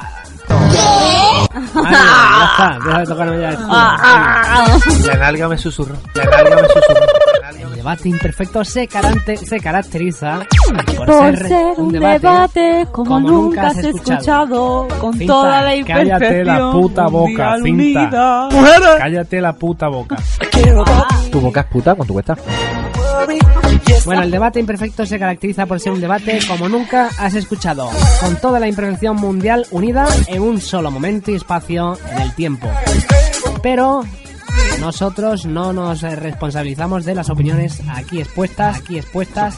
[1.73, 3.67] Vale, ya está, deja de tocarme ya el culo.
[5.07, 5.95] La nalga me susurró.
[6.13, 7.26] La nalga me susurró.
[7.87, 10.39] El debate imperfecto se, carante- se caracteriza
[10.97, 16.19] por, Por ser, ser un debate como, nunca has escuchado, con Finta, toda la imperfección.
[16.19, 18.49] Cállate la puta boca, Finta.
[18.49, 18.49] unida.
[18.97, 20.17] Cállate la puta boca.
[21.31, 21.95] ¿Tu boca es puta?
[21.95, 22.35] ¿Cuánto cuesta?
[24.03, 27.89] Bueno, el debate imperfecto se caracteriza por ser un debate como nunca has escuchado,
[28.21, 32.67] con toda la imperfección mundial unida en un solo momento y espacio en el tiempo.
[33.63, 34.03] Pero
[34.79, 39.57] nosotros no nos eh, responsabilizamos de las opiniones aquí expuestas, aquí expuestas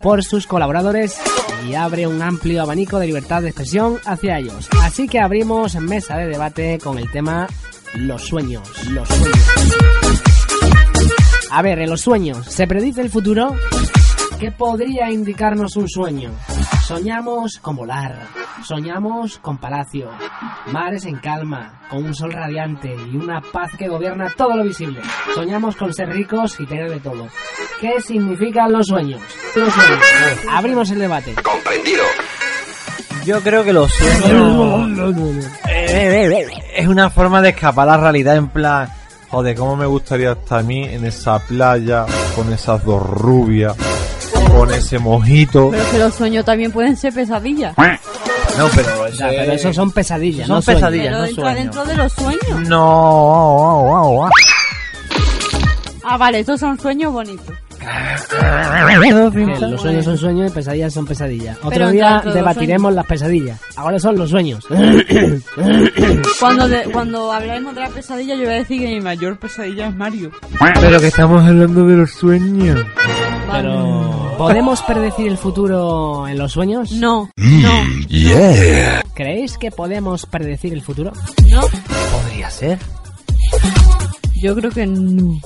[0.00, 1.18] por sus colaboradores
[1.68, 4.68] y abre un amplio abanico de libertad de expresión hacia ellos.
[4.82, 7.46] Así que abrimos mesa de debate con el tema
[7.94, 9.76] los sueños, los sueños.
[11.50, 13.56] A ver, en los sueños, ¿se predice el futuro?
[14.38, 16.30] ¿Qué podría indicarnos un sueño?
[16.84, 18.26] Soñamos con volar,
[18.64, 20.10] soñamos con palacio,
[20.66, 25.00] mares en calma, con un sol radiante y una paz que gobierna todo lo visible.
[25.34, 27.26] Soñamos con ser ricos y tener de todo.
[27.80, 29.20] ¿Qué significan los sueños?
[29.54, 30.00] Los sueños.
[30.50, 31.34] Abrimos el debate.
[31.42, 32.04] Comprendido.
[33.24, 35.46] Yo creo que los sueños
[36.76, 38.88] es una forma de escapar a la realidad en plan,
[39.28, 43.76] Joder, cómo me gustaría estar a mí en esa playa con esas dos rubias,
[44.56, 45.68] con ese mojito.
[45.70, 47.76] Pero que los sueños también pueden ser pesadillas.
[47.76, 50.80] No, pero Ya, pero eso son pesadillas, Son no sueños.
[50.82, 51.62] pesadillas, Pero no entra sueños.
[51.62, 52.68] dentro de los sueños.
[52.68, 54.28] No.
[56.04, 57.54] Ah, vale, estos son sueños bonitos.
[59.60, 61.56] Los sueños son sueños y pesadillas son pesadillas.
[61.58, 63.60] Otro Pero día debatiremos las pesadillas.
[63.76, 64.64] Ahora son los sueños.
[66.40, 69.88] Cuando, de- cuando hablemos de la pesadilla, yo voy a decir que mi mayor pesadilla
[69.88, 70.30] es Mario.
[70.80, 72.84] Pero que estamos hablando de los sueños.
[73.50, 76.92] Pero ¿podemos predecir el futuro en los sueños?
[76.92, 77.30] No,
[78.08, 79.02] Yeah.
[79.14, 81.12] ¿Creéis que podemos predecir el futuro?
[81.50, 81.60] no.
[81.60, 82.78] Podría ser.
[84.40, 85.40] Yo creo que no.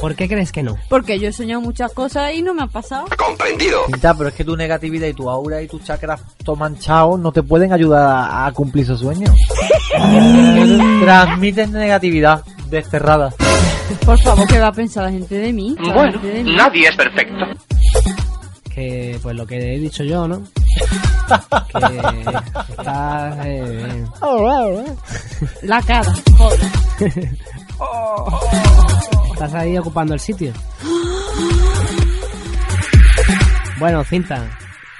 [0.00, 0.76] ¿Por qué crees que no?
[0.88, 3.04] Porque yo he soñado muchas cosas y no me ha pasado.
[3.18, 3.84] Comprendido.
[3.86, 7.32] Pinta, pero es que tu negatividad y tu aura y tus chakras todo manchados no
[7.32, 9.30] te pueden ayudar a, a cumplir esos sueños.
[11.02, 13.34] Transmiten negatividad desterrada.
[14.06, 15.76] Por favor, ¿qué va a pensar la gente de mí?
[15.92, 16.54] Bueno, gente de mí.
[16.56, 17.44] nadie es perfecto.
[18.72, 20.40] Que pues lo que he dicho yo, ¿no?
[21.72, 22.20] que
[22.70, 23.36] estás...
[23.44, 24.04] eh,
[25.62, 26.14] La cara.
[26.38, 26.60] Joder.
[29.44, 30.52] estás ahí ocupando el sitio.
[33.78, 34.46] Bueno, cinta.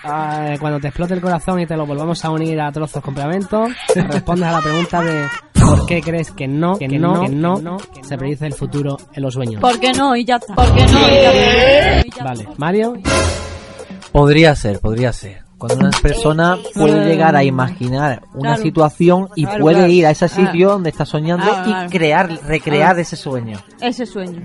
[0.03, 3.15] ah, cuando te explote el corazón y te lo volvamos a unir a trozos con
[3.15, 7.77] pegamento, respondes a la pregunta de ¿por qué crees que no, que no, que no,
[8.01, 9.61] se predice el futuro en los sueños?
[9.61, 10.17] ¿Por qué no?
[10.17, 10.55] Y ya está.
[10.55, 11.01] ¿Por qué no?
[11.01, 12.25] Y ya está.
[12.25, 12.95] Vale, Mario,
[14.13, 15.50] Podría ser, podría ser.
[15.61, 18.63] Cuando una persona puede llegar a imaginar una Claro.
[18.63, 19.93] situación y Claro, puede claro.
[19.93, 21.91] ir a ese sitio donde está soñando Claro, y claro.
[21.91, 23.01] crear, recrear Claro.
[23.01, 23.59] ese sueño.
[23.81, 24.41] Ese sueño.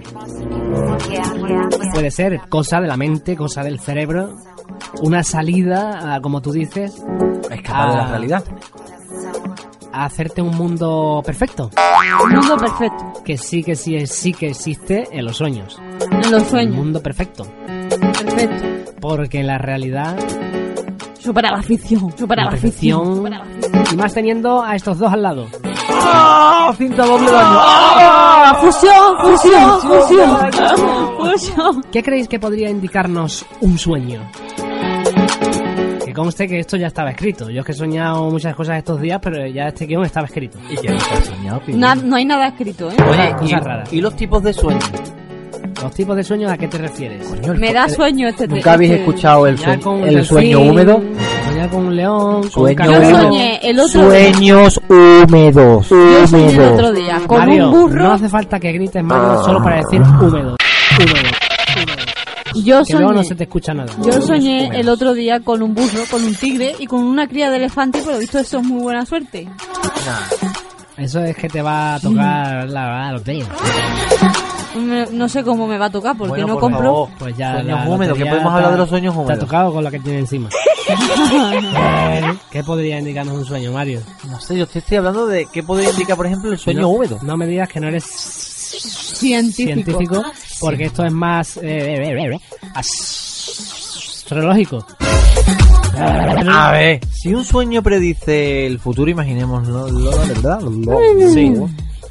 [1.93, 4.35] puede ser cosa de la mente, cosa del cerebro,
[5.01, 7.01] una salida, a, como tú dices,
[7.49, 8.09] Escapar de la Ah.
[8.09, 8.43] realidad.
[9.93, 11.69] a hacerte un mundo perfecto,
[12.25, 13.13] Un mundo perfecto.
[13.23, 15.79] que sí que sí, sí que existe en los sueños.
[16.11, 16.75] En los Un sueños.
[16.75, 17.45] mundo perfecto,
[17.89, 18.91] Perfecto.
[18.99, 20.17] porque en la realidad
[21.25, 22.15] Supera la ficción.
[22.17, 23.25] Supera la la ficción.
[23.91, 25.47] y más teniendo a estos dos al lado.
[25.89, 26.73] ¡Ah!
[26.77, 27.57] Cinta doble daño.
[27.59, 28.57] ¡Ah!
[28.61, 29.17] ¡Fusión!
[29.21, 29.81] ¡Fusión!
[29.81, 30.37] ¡Fusión!
[31.17, 31.83] ¡Fusión!
[31.91, 34.21] ¿Qué creéis que podría indicarnos un sueño?
[36.05, 37.49] Que conste que esto ya estaba escrito.
[37.49, 40.59] Yo es que he soñado muchas cosas estos días, pero ya este guion estaba escrito.
[40.69, 41.77] ¿Y qué has soñado, Pili?
[41.77, 42.95] Na- no hay nada escrito, ¿eh?
[43.09, 43.93] Oye, cosas y, raras.
[43.93, 44.83] ¿y los tipos de sueños?
[45.81, 47.27] ¿Los tipos de sueños a qué te refieres?
[47.27, 50.01] Coño, el Me da el- sueño este ¿Nunca habéis este- escuchado el, Soñar sueño, con
[50.01, 51.01] un el sueño húmedo?
[51.49, 53.21] Soñar con un león, con un Sueño Yo canguro.
[53.21, 54.33] soñé el otro día.
[54.33, 55.89] Sueños húmedos.
[55.89, 56.73] Yo soñé el húmedos.
[56.73, 58.03] otro día con Mario, un burro.
[58.03, 60.29] no hace falta que grites Mario solo para decir húmedo.
[60.29, 60.55] Húmedo.
[62.63, 63.27] Yo Que luego no soñé.
[63.27, 63.91] se te escucha nada.
[64.01, 67.49] Yo soñé el otro día con un burro, con un tigre y con una cría
[67.49, 69.47] de elefante, pero visto eso es muy buena suerte.
[70.97, 73.45] Eso es que te va a tocar la lotería.
[74.75, 76.83] Me- No sé cómo me va a tocar porque Bueno, no por compro.
[76.83, 77.09] favor.
[77.19, 79.39] Pues ya Sueños húmedos, que podemos hablar ha- de los sueños Te ha húmedos.
[79.39, 80.49] tocado con la que tiene encima.
[80.87, 84.01] Eh, ¿Qué podría indicarnos un sueño, Mario?
[84.29, 86.89] No sé, yo te estoy hablando de qué podría indicar, por ejemplo, el sueño no,
[86.89, 87.17] húmedo.
[87.23, 89.73] No me digas que no eres Científico.
[89.97, 90.23] científico,
[90.59, 92.39] porque esto es más eh, eh, eh, eh,
[92.75, 94.85] astrológico.
[95.97, 99.85] A ver, si un sueño predice el futuro, imaginémoslo,
[100.27, 100.59] verdad,
[101.33, 101.51] Sí,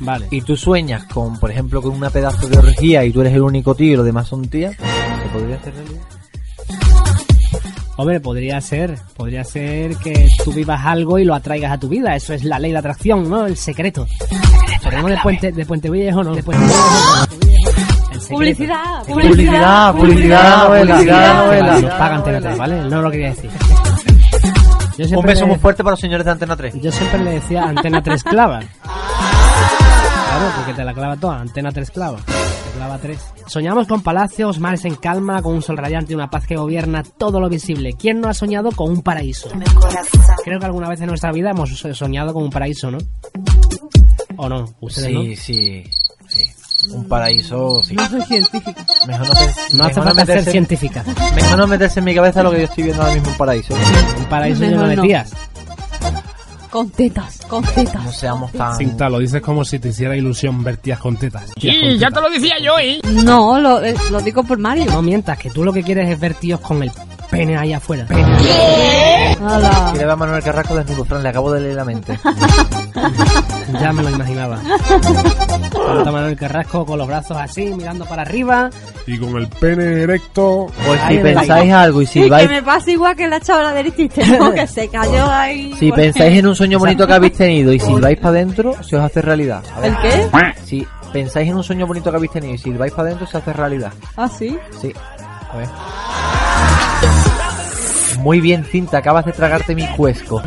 [0.00, 0.26] vale.
[0.30, 3.42] y tú sueñas con, por ejemplo, con una pedazo de orgía y tú eres el
[3.42, 6.02] único tío y los demás son tías, ¿se podría hacer realidad?
[7.96, 12.16] Hombre, podría ser, podría ser que tú vivas algo y lo atraigas a tu vida.
[12.16, 13.46] Eso es la ley de atracción, ¿no?
[13.46, 14.04] El secreto.
[15.00, 16.34] No de Puente, de Puente Viejo, no.
[16.34, 17.44] De Puente Viejo, no.
[18.30, 21.78] Publicidad, Publicidad, publicidad, novela, publicidad, novela.
[21.80, 22.82] Nos paga Antena 3, ¿vale?
[22.88, 23.50] No lo quería decir.
[24.98, 26.74] Yo Un beso le- muy fuerte para los señores de Antena 3.
[26.80, 28.60] Yo siempre le decía Antena 3 clava.
[30.36, 32.18] Claro, porque te la clava toda, Antena 3 clava.
[32.18, 33.18] Te clava 3.
[33.46, 37.02] Soñamos con palacios, mares en calma, con un sol radiante y una paz que gobierna
[37.04, 37.92] todo lo visible.
[37.92, 39.48] ¿Quién no ha soñado con un paraíso?
[40.44, 42.98] Creo que alguna vez en nuestra vida hemos soñado con un paraíso, ¿no?
[44.36, 44.64] ¿O no?
[44.80, 45.22] ¿Ustedes no?
[45.22, 45.84] Sí, sí,
[46.28, 46.90] sí.
[46.90, 47.94] Un paraíso, sí.
[47.94, 48.84] No soy científica.
[49.06, 51.04] Mejor no, pe- No hace ser meterse- científica.
[51.34, 53.74] Mejor no meterse en mi cabeza lo que yo estoy viendo ahora mismo un paraíso.
[54.18, 55.02] Un paraíso lleno de no.
[55.02, 55.32] tías.
[56.74, 58.04] Con tetas, con tetas.
[58.04, 58.76] No seamos tan...
[58.76, 61.52] Cinta, lo dices como si te hiciera ilusión ver tías con tetas.
[61.56, 62.98] Sí, ya te lo decía yo, ¿eh?
[63.24, 64.86] No, lo, eh, lo digo por Mario.
[64.86, 66.90] No mientas, que tú lo que quieres es ver tíos con el
[67.38, 68.06] pene ahí afuera.
[68.10, 69.88] Hala.
[69.90, 72.18] Quiere ver a Manuel Carrasco desnudo, Fran, le acabo de leer la mente.
[73.80, 74.60] Ya me lo imaginaba.
[74.60, 78.70] Tanto Manuel Carrasco con los brazos así, mirando para arriba.
[79.06, 80.66] Y con el pene erecto.
[80.86, 83.94] Pues si pensáis algo y Sí, que silbáis, me pasa igual que la chavala del
[83.94, 84.52] chiste, ¿no?
[84.54, 85.74] que se cayó ahí.
[85.78, 88.96] si Pues- pensáis en un sueño bonito que habéis tenido y silbáis para adentro, se
[88.96, 89.62] os hace realidad.
[89.82, 90.28] ¿El qué?
[90.64, 93.52] Si pensáis en un sueño bonito que habéis tenido y silbáis para adentro, se hace
[93.52, 93.92] realidad.
[94.16, 94.56] Ah, sí.
[94.80, 94.92] Sí.
[95.52, 95.68] A ver.
[98.24, 100.42] Muy bien, Cinta, acabas de tragarte mi cuesco.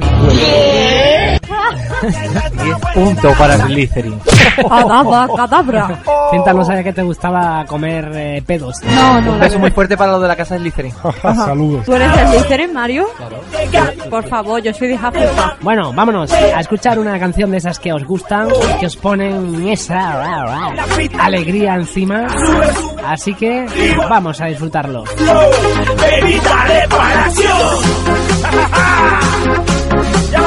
[2.63, 4.19] 10 puntos para Slytherin.
[4.69, 5.99] Cadabra, cadabra.
[6.31, 8.81] Cinta no sabía que te gustaba comer eh, pedos.
[8.83, 10.93] No, no, Un beso muy fuerte para los de la casa de Slytherin.
[11.21, 11.85] Saludos.
[11.85, 13.05] ¿Tú eres el Slytherin, Mario?
[14.09, 15.61] Por favor, yo soy de Hufflepuff.
[15.61, 18.47] Bueno, vámonos a escuchar una canción de esas que os gustan,
[18.79, 20.41] que os ponen esa
[21.19, 22.27] alegría encima.
[23.05, 23.65] Así que
[24.09, 25.03] vamos a disfrutarlo.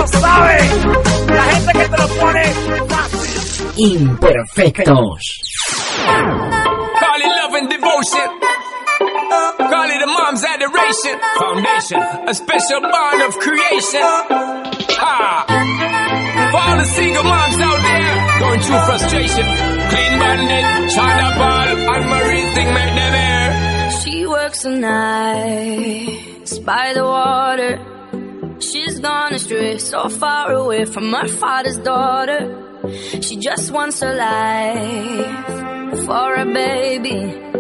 [0.00, 0.06] ¡Bebida reparación!
[0.06, 0.86] ¡Ya lo sabes!
[1.26, 2.42] La gente que te lo pone
[3.76, 5.20] Imperfectos.
[7.00, 8.28] Call it love and devotion.
[9.58, 11.18] Call it a mom's adoration.
[11.38, 14.02] Foundation, a special bond of creation.
[15.00, 15.44] Ah.
[16.50, 19.44] For all the single moms out there going through frustration.
[19.90, 23.90] Clean bandit, China ball, and Marie thing make them air.
[24.02, 27.99] She works the nights by the water.
[28.61, 32.40] She's gone astray, so far away from her father's daughter.
[33.20, 37.51] She just wants a life for a baby.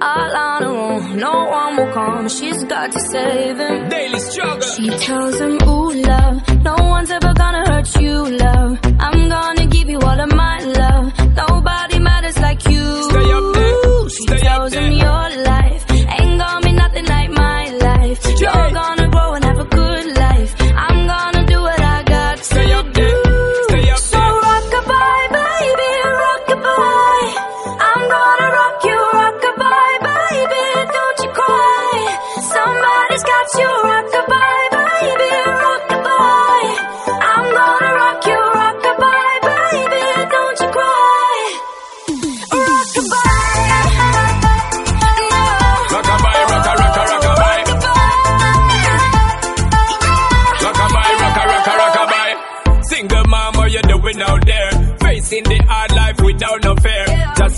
[0.00, 2.28] All on her own, no one will come.
[2.28, 3.88] She's got to save him.
[3.88, 4.60] Daily struggle.
[4.62, 8.78] She tells him, Ooh, love, no one's ever gonna hurt you, love.
[8.98, 11.12] I'm gonna give you all of my love.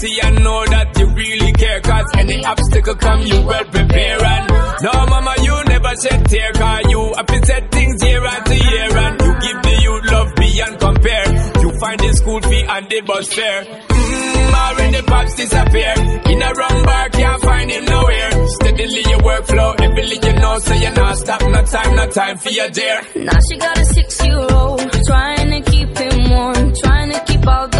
[0.00, 1.80] See and know that you really care.
[1.80, 4.24] Cause any obstacle come, you well prepare.
[4.24, 4.48] And
[4.80, 6.52] no, mama, you never shed tear.
[6.56, 8.96] Cause you have to set things year after year.
[8.96, 11.28] And you give the youth love beyond compare.
[11.60, 13.62] You find the school fee and the bus fare.
[13.64, 15.94] Mmm, already pops disappear.
[16.32, 18.30] In a wrong bar, can't find him nowhere.
[18.56, 22.48] Steadily your workflow, every you know, so you're not stop, no time, no time for
[22.48, 23.02] your dear.
[23.16, 27.79] Now she got a six-year-old, trying to keep him warm, trying to keep all the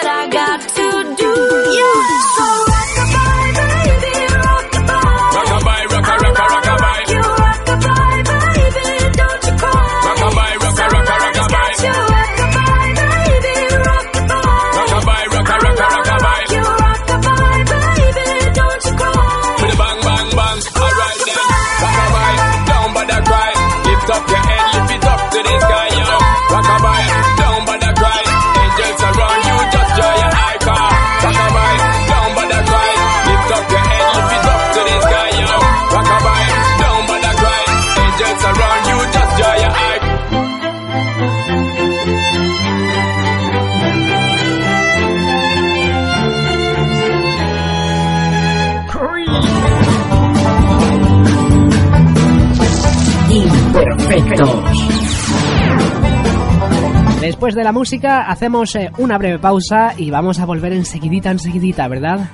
[57.21, 61.87] Después de la música hacemos eh, una breve pausa y vamos a volver enseguidita, enseguidita,
[61.87, 62.29] ¿verdad?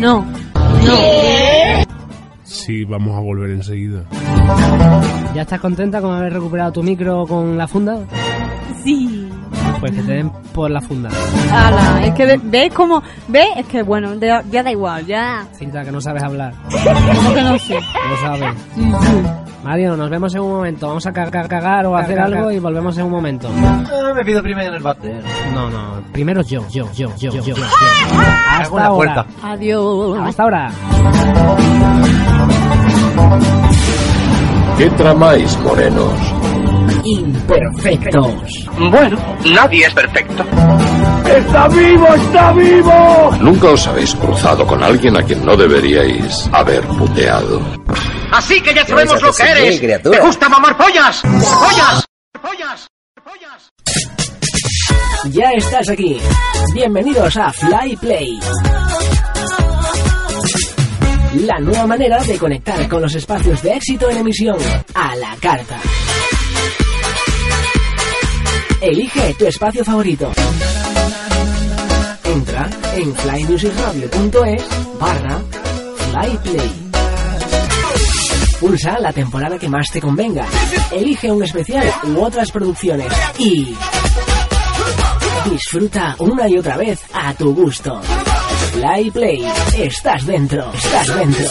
[0.00, 0.24] No.
[2.42, 4.02] Sí, vamos a volver enseguida.
[5.34, 7.98] ¿Ya estás contenta con haber recuperado tu micro con la funda?
[8.84, 9.28] Sí.
[9.80, 11.08] Pues que te den por la funda.
[11.50, 13.02] Ala, es que ve- ves cómo.
[13.28, 13.48] ¿Ves?
[13.56, 15.46] Es que bueno, de- ya da igual, ya.
[15.58, 16.52] Cinta, que no sabes hablar.
[17.16, 17.74] Como que no sé.
[17.74, 18.54] No sabes.
[19.64, 20.88] Mario, nos vemos en un momento.
[20.88, 23.48] Vamos a cagar, cagar o hacer algo y volvemos en un momento.
[23.50, 25.22] Ah, me pido primero en el váter.
[25.54, 26.02] No, no.
[26.12, 27.42] Primero yo, yo, yo, yo, yo.
[27.42, 27.54] yo.
[27.56, 28.94] Hago Hasta la ahora.
[28.94, 29.26] puerta.
[29.42, 30.18] Adiós.
[30.20, 30.70] Hasta ahora.
[34.76, 36.12] ¿Qué tramáis, morenos?
[37.04, 38.68] Imperfectos.
[38.90, 39.16] Bueno,
[39.54, 40.44] nadie es perfecto.
[41.26, 43.30] ¡Está vivo, está vivo!
[43.40, 47.60] Nunca os habéis cruzado con alguien a quien no deberíais haber puteado.
[48.34, 49.78] Así que ya ¿Qué vais a sabemos lo que eres.
[49.78, 50.18] criatura?
[50.18, 51.22] ¿Te gusta mamar pollas?
[51.22, 52.04] ¡Pollas!
[52.42, 52.88] ¡Pollas!
[55.30, 56.20] Ya estás aquí.
[56.72, 58.40] Bienvenidos a Fly Play.
[61.46, 64.58] La nueva manera de conectar con los espacios de éxito en emisión
[64.94, 65.78] a la carta.
[68.80, 70.32] Elige tu espacio favorito.
[72.24, 75.40] Entra en flymusicradio.es barra
[76.10, 76.83] flyplay.
[78.60, 80.46] Pulsa la temporada que más te convenga.
[80.90, 83.76] Elige un especial u otras producciones y
[85.50, 88.00] disfruta una y otra vez a tu gusto.
[88.72, 89.46] Fly Play,
[89.78, 91.44] estás dentro, estás dentro.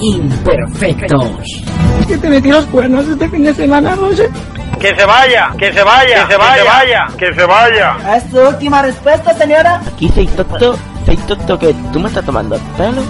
[0.00, 1.42] Imperfectos.
[2.06, 4.28] Que te metí los cuernos este fin de semana, José.
[4.80, 8.16] Que se vaya, que se vaya, que se vaya, que se vaya.
[8.16, 9.80] ¿Es tu última respuesta, señora?
[9.86, 10.26] Aquí soy
[11.06, 13.02] tonto, soy tonto que tú me estás tomando el pelo.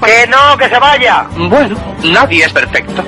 [0.00, 1.26] Que no, que se vaya.
[1.36, 3.02] Bueno, nadie es perfecto.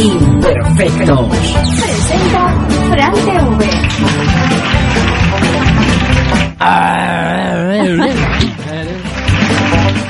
[0.00, 1.28] Imperfectos.
[1.28, 2.54] Presenta
[2.90, 3.68] Fran TV.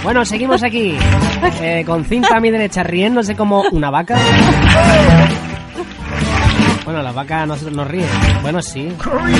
[0.02, 0.96] Bueno, seguimos aquí
[1.60, 4.16] eh, con cinta a mi derecha riéndose como una vaca.
[6.88, 8.06] Bueno, la vaca no, no ríe.
[8.40, 8.90] Bueno, sí,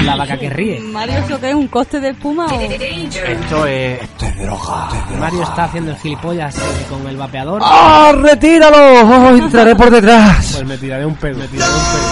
[0.04, 0.80] la vaca que ríe.
[0.80, 1.54] Mario, ¿eso qué es?
[1.54, 2.60] ¿Un coste de espuma o...?
[2.60, 4.90] Esto es, esto es droga.
[5.18, 6.54] Mario está haciendo el gilipollas
[6.90, 7.62] con el vapeador.
[7.64, 8.76] ¡Ah, retíralo!
[8.76, 10.56] Oh, entraré por detrás.
[10.56, 12.02] Pues me tiraré un pedo, me tiraré un pedo.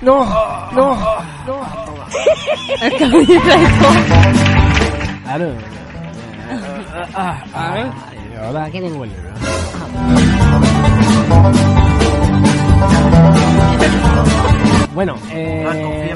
[0.00, 0.24] No,
[0.72, 0.96] no,
[1.46, 1.60] no.
[2.80, 3.26] Es que me.
[5.24, 5.52] Claro.
[7.14, 7.86] Ah, ah, a ver.
[8.42, 9.10] Ahora, ¿qué tengo el
[14.94, 16.14] Bueno, eh...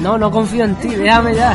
[0.00, 1.50] No, no confío en ti, déjame ya.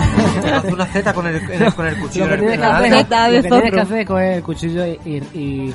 [0.57, 2.27] Haz una Z con el, con el cuchillo.
[2.27, 4.43] Lo que en el tienes que hacer, lo que tienes que hacer es coger el
[4.43, 4.99] cuchillo y,
[5.33, 5.73] y,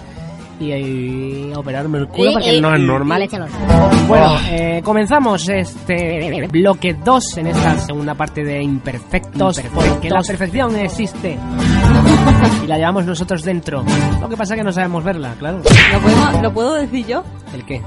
[0.61, 3.27] y, y operarme el culo porque no es normal.
[4.07, 10.77] Bueno, eh, comenzamos este bloque 2 en esta segunda parte de Imperfectos, porque la perfección
[10.77, 11.39] existe
[12.65, 13.83] y la llevamos nosotros dentro.
[14.21, 15.63] Lo que pasa es que no sabemos verla, claro.
[15.93, 17.25] ¿Lo puedo, ¿Lo puedo decir yo?
[17.55, 17.81] ¿El qué?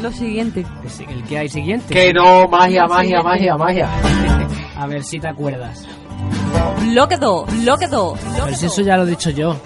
[0.00, 0.64] Lo siguiente.
[1.08, 1.92] ¿El que hay siguiente?
[1.94, 3.88] Que no, magia, magia, magia, magia.
[4.76, 5.84] A ver si te acuerdas.
[6.90, 8.18] Bloque 2, bloque 2.
[8.44, 9.56] Pero si eso ya lo he dicho yo.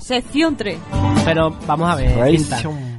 [0.00, 0.78] Sección 3.
[1.24, 2.18] Pero vamos a ver.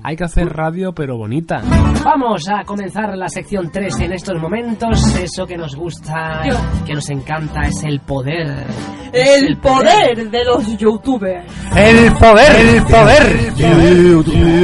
[0.04, 1.62] Hay que hacer radio, pero bonita.
[2.04, 5.16] Vamos a comenzar la sección 3 en estos momentos.
[5.16, 6.42] Eso que nos gusta,
[6.86, 8.66] que nos encanta, es el poder.
[9.14, 11.46] El poder de los youtubers.
[11.76, 13.52] El poder, el poder.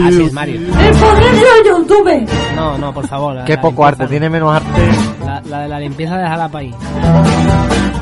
[0.08, 0.60] Así es, Mario.
[0.60, 2.56] El poder de los youtubers.
[2.56, 3.44] No, no, por favor.
[3.46, 4.82] Qué poco limpieza arte, tiene menos arte.
[5.24, 6.74] La, la de la limpieza déjala para ahí.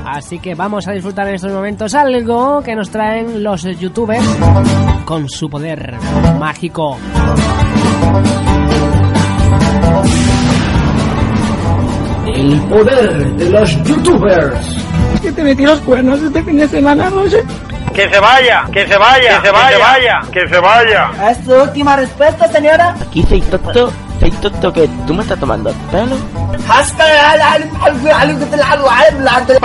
[0.05, 4.23] Así que vamos a disfrutar en estos momentos algo que nos traen los youtubers
[5.03, 5.95] con su poder
[6.39, 6.97] mágico.
[12.35, 14.59] El poder de los youtubers.
[15.21, 17.43] Que te metí los cuernos este fin de semana, José.
[17.93, 21.31] Que se vaya, que se vaya, que se vaya, que se vaya.
[21.31, 22.93] ¿Es tu última respuesta, señora?
[23.01, 26.17] Aquí soy tonto, soy tonto que tú me estás tomando el pelo.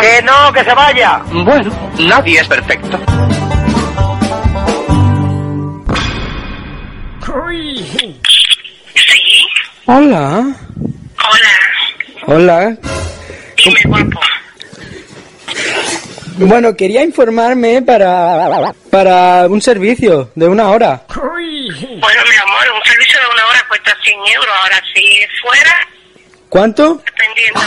[0.00, 1.20] Que no, que se vaya.
[1.32, 2.98] Bueno, nadie es perfecto.
[9.92, 10.46] Hola.
[11.18, 11.54] Hola.
[12.26, 12.76] Hola.
[13.56, 14.20] Dime, guapo.
[16.36, 21.02] Bueno, quería informarme para para un servicio de una hora.
[21.08, 24.54] Bueno, mi amor, un servicio de una hora cuesta 100 euros.
[24.62, 25.74] Ahora, si fuera,
[26.48, 27.02] ¿Cuánto?
[27.04, 27.60] dependiendo,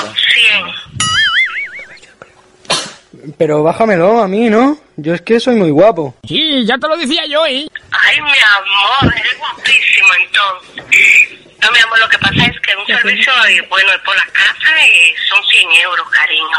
[3.20, 3.34] 100.
[3.38, 4.78] Pero bájamelo a mí, ¿no?
[4.96, 6.16] Yo es que soy muy guapo.
[6.26, 7.68] Sí, ya te lo decía yo, ¿eh?
[7.92, 11.43] Ay, mi amor, eres guapísimo, entonces.
[11.64, 14.26] No, mi amor, lo que pasa es que un servicio, y bueno, es por la
[14.34, 16.58] casa y son 100 euros, cariño.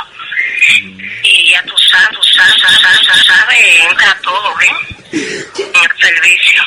[1.22, 4.72] Y ya tú sabes, tú sabes, sabes, sabes, sabes, entra todo, ¿eh?
[5.12, 6.62] En el servicio.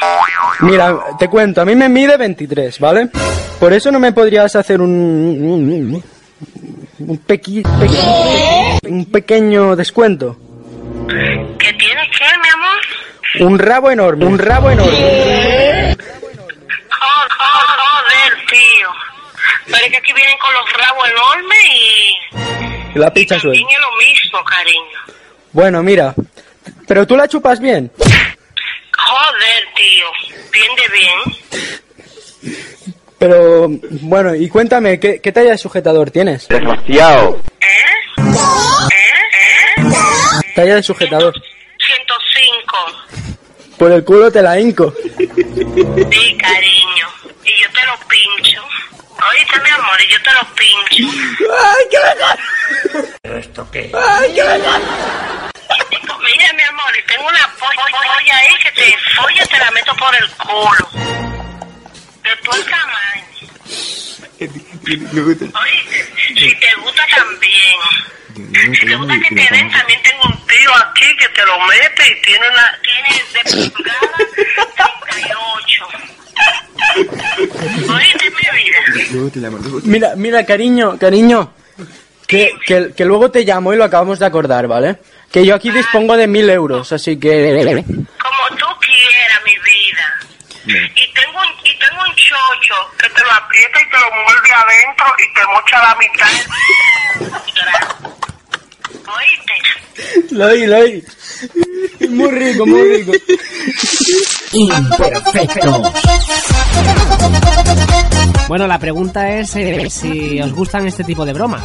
[0.61, 3.09] Mira, te cuento, a mí me mide 23, ¿vale?
[3.59, 6.03] Por eso no me podrías hacer un un,
[6.99, 10.38] un, pequi- pequi- un pequeño descuento.
[11.07, 13.51] ¿Qué tienes que, mi amor?
[13.51, 14.91] Un rabo enorme, un rabo enorme.
[14.97, 15.97] Joder,
[16.99, 18.89] joder, tío.
[19.65, 22.15] Pero es que aquí vienen con los rabos enormes y
[22.95, 23.59] Y la picha suelta.
[23.59, 24.99] también es lo mismo, cariño.
[25.51, 26.13] Bueno, mira,
[26.87, 27.91] pero tú la chupas bien.
[27.97, 30.05] Joder, tío.
[30.51, 31.19] Bien de bien.
[33.19, 33.67] Pero,
[34.01, 36.47] bueno, y cuéntame, ¿qué, qué talla de sujetador tienes?
[36.47, 37.41] Desgraciado.
[40.55, 41.33] Talla de sujetador.
[41.79, 43.07] 105.
[43.78, 44.93] Por el culo te la hinco.
[44.97, 47.07] Sí, cariño.
[47.45, 48.61] Y yo te lo pincho.
[49.30, 51.17] Oíste, mi amor, y yo te lo pincho.
[51.63, 52.38] ¡Ay, qué bacán!
[53.21, 53.91] ¿Pero esto qué?
[53.93, 54.41] ¡Ay, qué!
[55.89, 59.71] Tengo- Mira, mi amor, y tengo una polla, polla ahí que te folla, te la
[59.71, 60.89] meto por el culo.
[62.23, 63.25] De tu tamaño.
[65.45, 66.05] Oíste,
[66.38, 67.79] si te gusta también.
[68.75, 72.03] Si te gusta que te den, también tengo un tío aquí que te lo mete
[72.07, 74.15] y tiene una, tiene de pulgada
[75.09, 75.88] 38.
[77.93, 78.79] Oíste, mi vida.
[79.85, 81.53] Mira, mira, cariño, cariño.
[82.27, 84.97] Que, que, que luego te llamo y lo acabamos de acordar, ¿vale?
[85.31, 87.83] Que yo aquí dispongo de mil euros, así que...
[92.97, 96.28] que te lo aprieta y te lo muerde adentro y te mocha la mitad.
[99.08, 100.36] ¿Oíste?
[100.36, 101.03] Lo oí, lo oí.
[102.10, 103.12] Muy rico, muy rico.
[104.51, 105.91] Imperfecto.
[108.47, 111.64] Bueno, la pregunta es eh, si os gustan este tipo de bromas.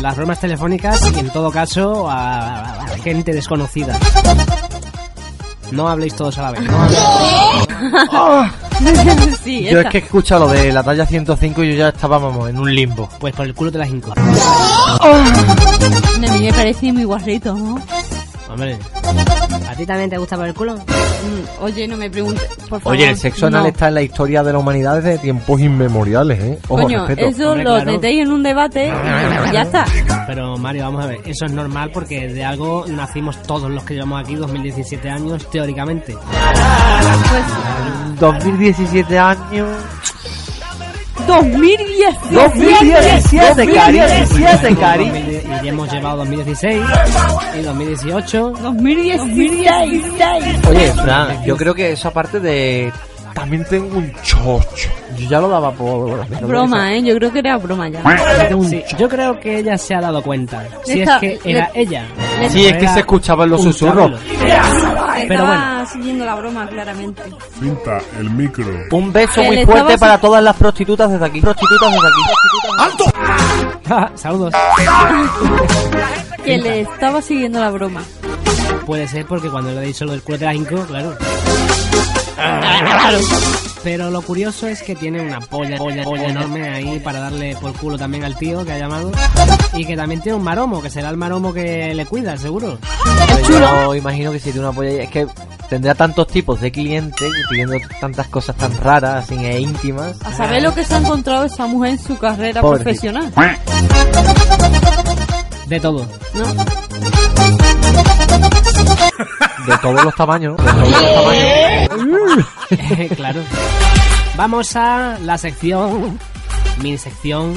[0.00, 3.98] Las bromas telefónicas y en todo caso a, a gente desconocida.
[5.72, 6.62] No habléis todos a la vez.
[6.62, 7.00] no habléis.
[9.42, 12.48] sí, Yo es que he escuchado lo de la talla 105 y yo ya estábamos
[12.48, 13.08] en un limbo.
[13.18, 14.12] Pues por el culo te las hinco.
[14.16, 14.20] A
[16.18, 17.80] mí me parece muy guarrito, ¿no?
[18.48, 18.78] Hombre.
[19.68, 20.74] ¿A ti también te gusta por el culo?
[20.76, 22.92] Mm, Oye, no me preguntes, por favor.
[22.98, 23.68] Oye, el sexo anal No.
[23.68, 26.58] está en la historia de la humanidad desde tiempos inmemoriales, ¿eh?
[26.68, 27.28] Ojo, Coño, respeto.
[27.28, 27.92] eso Hombre, lo claro.
[27.92, 29.84] metéis en un debate y ya está.
[30.26, 33.94] Pero Mario, vamos a ver, eso es normal porque de algo nacimos todos los que
[33.94, 36.16] llevamos aquí 2017 años, teóricamente.
[38.18, 39.68] 2017 años.
[41.26, 42.34] 2017.
[42.34, 44.02] 2017, cariño.
[44.08, 45.12] 2017, cariño.
[45.16, 46.82] Y ya hemos llevado 2016
[47.58, 48.52] y 2018.
[48.60, 50.02] 2016.
[50.68, 52.92] Oye, Fran, yo creo que esa parte de...
[53.34, 54.88] También tengo un chocho.
[55.16, 56.26] Yo ya lo daba por...
[56.42, 57.02] Broma, ¿eh?
[57.02, 58.02] Yo creo que era broma ya.
[58.68, 60.64] Sí, yo creo que ella se ha dado cuenta.
[60.84, 62.04] Si es que era le- ella.
[62.48, 64.20] Sí, es que se escuchaban los susurros.
[65.22, 65.28] Chabelo.
[65.28, 65.62] Pero bueno.
[65.62, 67.22] Estaba siguiendo la broma, claramente.
[67.60, 68.66] Pinta el micro.
[68.90, 71.40] Un beso muy fuerte estaba para todas las prostitutas desde aquí.
[71.40, 72.20] Prostitutas desde aquí.
[73.92, 74.54] Ah, Saludos.
[76.44, 78.02] Que le estaba siguiendo la broma.
[78.86, 81.16] Puede ser porque cuando le he dicho lo del culo de la Inco, claro.
[83.82, 87.72] Pero lo curioso es que tiene una polla, polla, polla enorme ahí para darle por
[87.72, 89.10] culo también al tío que ha llamado.
[89.72, 92.78] Y que también tiene un maromo, que será el maromo que le cuida, seguro.
[93.48, 95.26] Yo imagino que si tiene una polla es que
[95.70, 100.16] tendrá tantos tipos de clientes y pidiendo tantas cosas tan raras así, e íntimas.
[100.24, 103.32] A saber lo que se ha encontrado esa mujer en su carrera profesional.
[105.66, 106.06] De todo.
[109.66, 110.56] De todos los tamaños.
[110.56, 112.46] De todos los tamaños.
[113.16, 113.42] claro.
[114.36, 116.18] Vamos a la sección,
[116.82, 117.54] mini sección,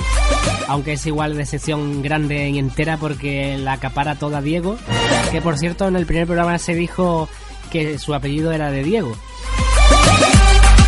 [0.67, 4.77] aunque es igual de sección grande y entera porque la acapara toda Diego,
[5.31, 7.29] que por cierto en el primer programa se dijo
[7.71, 9.15] que su apellido era de Diego.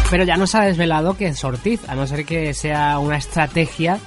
[0.10, 3.98] Pero ya nos ha desvelado que es Ortiz, a no ser que sea una estrategia,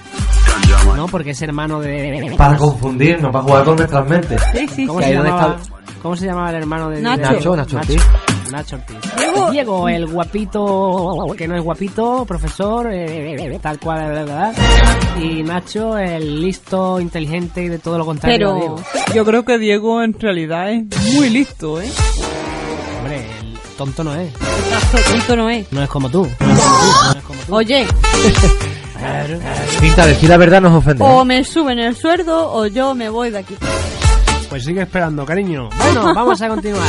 [0.96, 1.06] ¿no?
[1.06, 2.34] Porque es hermano de...
[2.36, 4.40] Para confundirnos, para jugar con nuestras mentes.
[4.52, 7.32] Sí, sí, ¿Cómo se, llamaba, está- ¿Cómo se llamaba el hermano de Nacho.
[7.32, 8.02] Nacho, Nacho Ortiz.
[8.50, 8.96] Nacho Ortiz.
[9.52, 14.54] Diego, el guapito, que no es guapito, profesor, eh, tal cual, ¿verdad?
[15.20, 18.36] Y Nacho, el listo, inteligente y de todo lo contrario.
[18.38, 18.82] Pero Diego.
[19.14, 21.90] yo creo que Diego en realidad es muy listo, ¿eh?
[22.98, 24.32] Hombre, el tonto no es.
[25.10, 25.72] Tonto no es.
[25.72, 26.26] No es como tú.
[26.40, 27.12] No es como tú.
[27.12, 27.54] No es como tú.
[27.54, 27.86] Oye.
[29.78, 31.04] Cinta, decir la verdad nos ofende.
[31.04, 33.54] o me suben el sueldo o yo me voy de aquí.
[34.48, 35.68] Pues sigue esperando, cariño.
[35.76, 36.86] Bueno, vamos a continuar.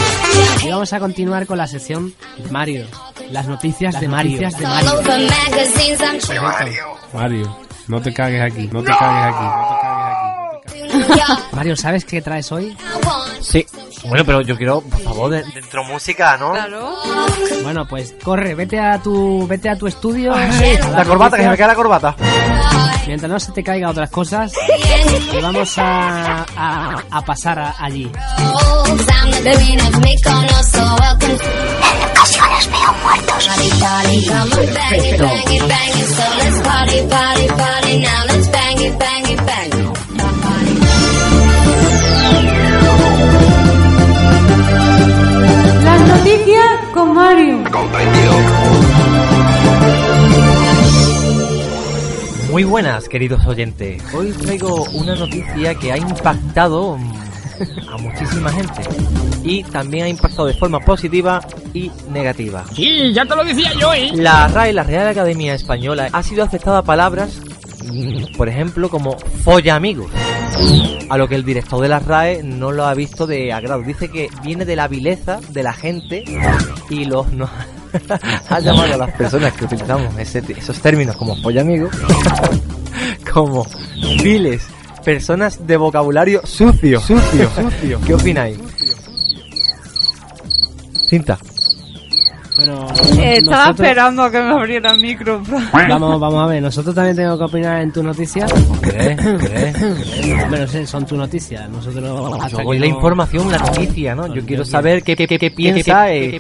[0.64, 2.86] Y vamos a continuar con la sección de Mario.
[3.32, 4.40] Las noticias de Mario.
[4.40, 4.50] de
[6.40, 6.84] Mario.
[7.14, 7.58] Mario,
[7.88, 10.80] no te cagues aquí, no te cagues aquí, no te cagues aquí.
[10.82, 11.42] no te cagues aquí.
[11.56, 12.78] Mario, ¿sabes qué traes hoy?
[13.42, 13.66] Sí.
[14.08, 16.52] Bueno, pero yo quiero, por favor, de- dentro música, ¿no?
[16.54, 16.96] Claro.
[17.64, 20.32] Bueno, pues corre, vete a tu, vete a tu estudio.
[20.34, 22.16] La corbata, que se me cae la corbata.
[23.10, 24.54] Mientras no se te caiga otras cosas,
[25.34, 28.08] y vamos a, a, a pasar a- allí.
[32.12, 33.50] ocasiones veo muertos.
[45.84, 47.64] Las noticias con Mario.
[52.50, 54.02] Muy buenas, queridos oyentes.
[54.12, 57.14] Hoy traigo una noticia que ha impactado mm,
[57.94, 58.82] a muchísima gente.
[59.44, 61.42] Y también ha impactado de forma positiva
[61.76, 62.66] y negativa.
[62.74, 64.12] Sí, ya te lo decía yo, ¿eh?
[64.16, 67.40] La RAE, la Real Academia Española, ha sido aceptada palabras,
[67.86, 70.12] mm, por ejemplo, como folla amigos.
[71.10, 73.84] A lo que el director de la RAE no lo ha visto de agrado.
[73.84, 76.24] Dice que viene de la vileza de la gente
[76.90, 77.48] y los no
[78.50, 81.90] ha llamado a las personas que utilizamos ese- esos términos como folla amigo
[83.34, 83.66] como
[84.24, 84.64] viles,
[85.04, 88.00] personas de vocabulario sucio, sucio, sucio.
[88.06, 88.58] ¿Qué opináis?
[91.08, 91.38] Cinta.
[92.60, 92.88] Bueno,
[93.20, 95.42] Eh, estaba nosotros- esperando a que me abriera el micro.
[95.72, 98.46] Vamos, vamos a ver, nosotros también tenemos que opinar en tu noticia.
[98.82, 99.18] ¿Crees?
[99.18, 100.50] ¿Crees?
[100.50, 101.68] Bueno, sí, son tu noticia.
[101.68, 104.34] Nosotros hasta Yo que voy la no- información, la noticia, ¿no?
[104.34, 106.38] Yo quiero saber qué, qué, qué- qué piensa eh,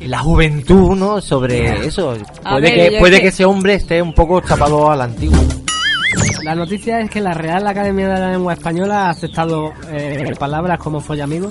[0.00, 1.20] la juventud, ¿no?
[1.20, 2.14] Sobre eso.
[2.44, 5.04] A Puede, ver, que, puede que- que ese hombre esté un poco chapado a la
[5.04, 5.39] antigua.
[6.42, 10.78] La noticia es que la Real Academia de la Lengua Española ha aceptado eh, palabras
[10.78, 11.50] como follamigo.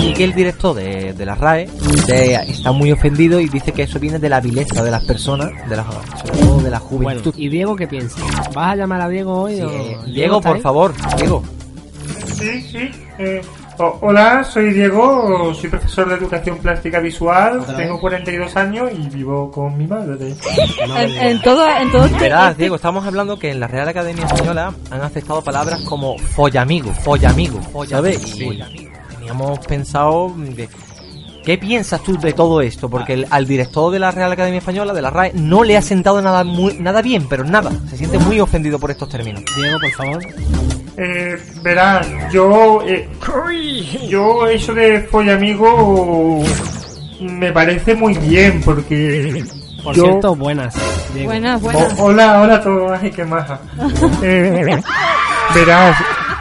[0.00, 1.68] Y que el director de, de la RAE
[2.06, 5.50] de- está muy ofendido y dice que eso viene de la vileza de las personas,
[5.68, 7.34] de la, sobre todo de la Bueno, juventud.
[7.36, 8.20] ¿y Diego qué piensa?
[8.54, 9.56] ¿Vas a llamar a Diego hoy?
[9.56, 10.02] Sí, o...
[10.06, 10.62] Diego, por ahí?
[10.62, 11.42] favor, Diego.
[12.26, 12.90] Sí, sí.
[13.18, 13.42] eh,
[14.00, 18.00] hola, soy Diego, soy profesor de educación plástica visual, ¿Otra tengo vez?
[18.00, 20.34] 42 años y vivo con mi madre.
[20.96, 24.24] En, en todo, en todo este- Verás, Diego, estamos hablando que en la Real Academia
[24.26, 28.36] Española han aceptado palabras como follamigo, follamigo, ¿sabes?
[28.36, 28.58] Y
[29.16, 30.68] teníamos pensado de,
[31.44, 32.90] ¿Qué piensas tú de todo esto?
[32.90, 35.82] Porque el- al director de la Real Academia Española, de la RAE, no le ha
[35.82, 37.70] sentado nada muy, nada bien, pero nada.
[37.88, 39.42] Se siente muy ofendido por estos términos.
[39.56, 40.22] Diego, por favor.
[41.02, 43.08] Eh, verás, yo, eh,
[44.06, 46.42] yo eso de follamigo
[47.20, 49.42] me parece muy bien porque
[49.82, 50.74] Por yo- cierto, buenas.
[51.14, 51.30] Diego.
[51.30, 51.94] Buenas, O- buenas.
[51.98, 53.58] hola, hola a todos, ay, qué maja.
[54.22, 54.78] Eh,
[55.54, 55.96] verás,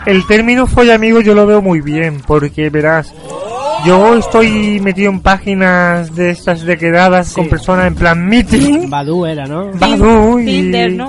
[0.05, 3.13] el término follamigo yo lo veo muy bien, porque verás,
[3.85, 9.25] yo estoy metido en páginas de estas de quedadas con personas en plan meeting, Badu
[9.25, 9.71] era, ¿no?
[9.73, 11.07] Badoo y, Tinder, ¿no?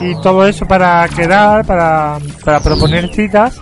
[0.00, 3.60] y todo eso para quedar, para, para proponer citas.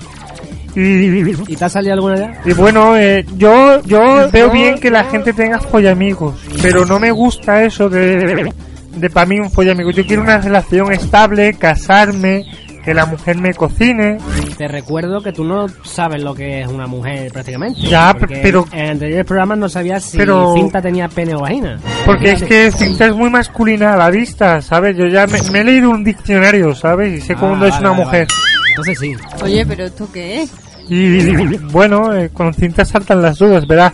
[0.74, 2.40] Y, ¿Y te ha salido alguna ya?
[2.44, 7.11] y bueno, eh, yo, yo veo bien que la gente tenga follamigos, pero no me
[7.11, 8.52] gusta eso de,
[8.94, 9.90] de para mí un follamigo.
[9.90, 12.44] Yo quiero una relación estable, casarme,
[12.84, 14.18] que la mujer me cocine.
[14.56, 17.80] Te recuerdo que tú no sabes lo que es una mujer prácticamente.
[17.82, 21.78] Ya, pero- En anteriores programas no sabías si Pero- cinta tenía pene o vagina.
[22.06, 24.96] Porque es que cinta es muy masculina a la vista, ¿sabes?
[24.96, 27.18] Yo ya me, me he leído un diccionario, ¿sabes?
[27.18, 28.26] Y sé Ah, es vale, una vale, mujer.
[28.26, 28.68] vale.
[28.70, 29.16] Entonces sí.
[29.44, 30.52] Oye, pero ¿esto qué es?
[30.88, 33.92] Y bueno, eh, con cinta saltan las dudas, ¿verdad?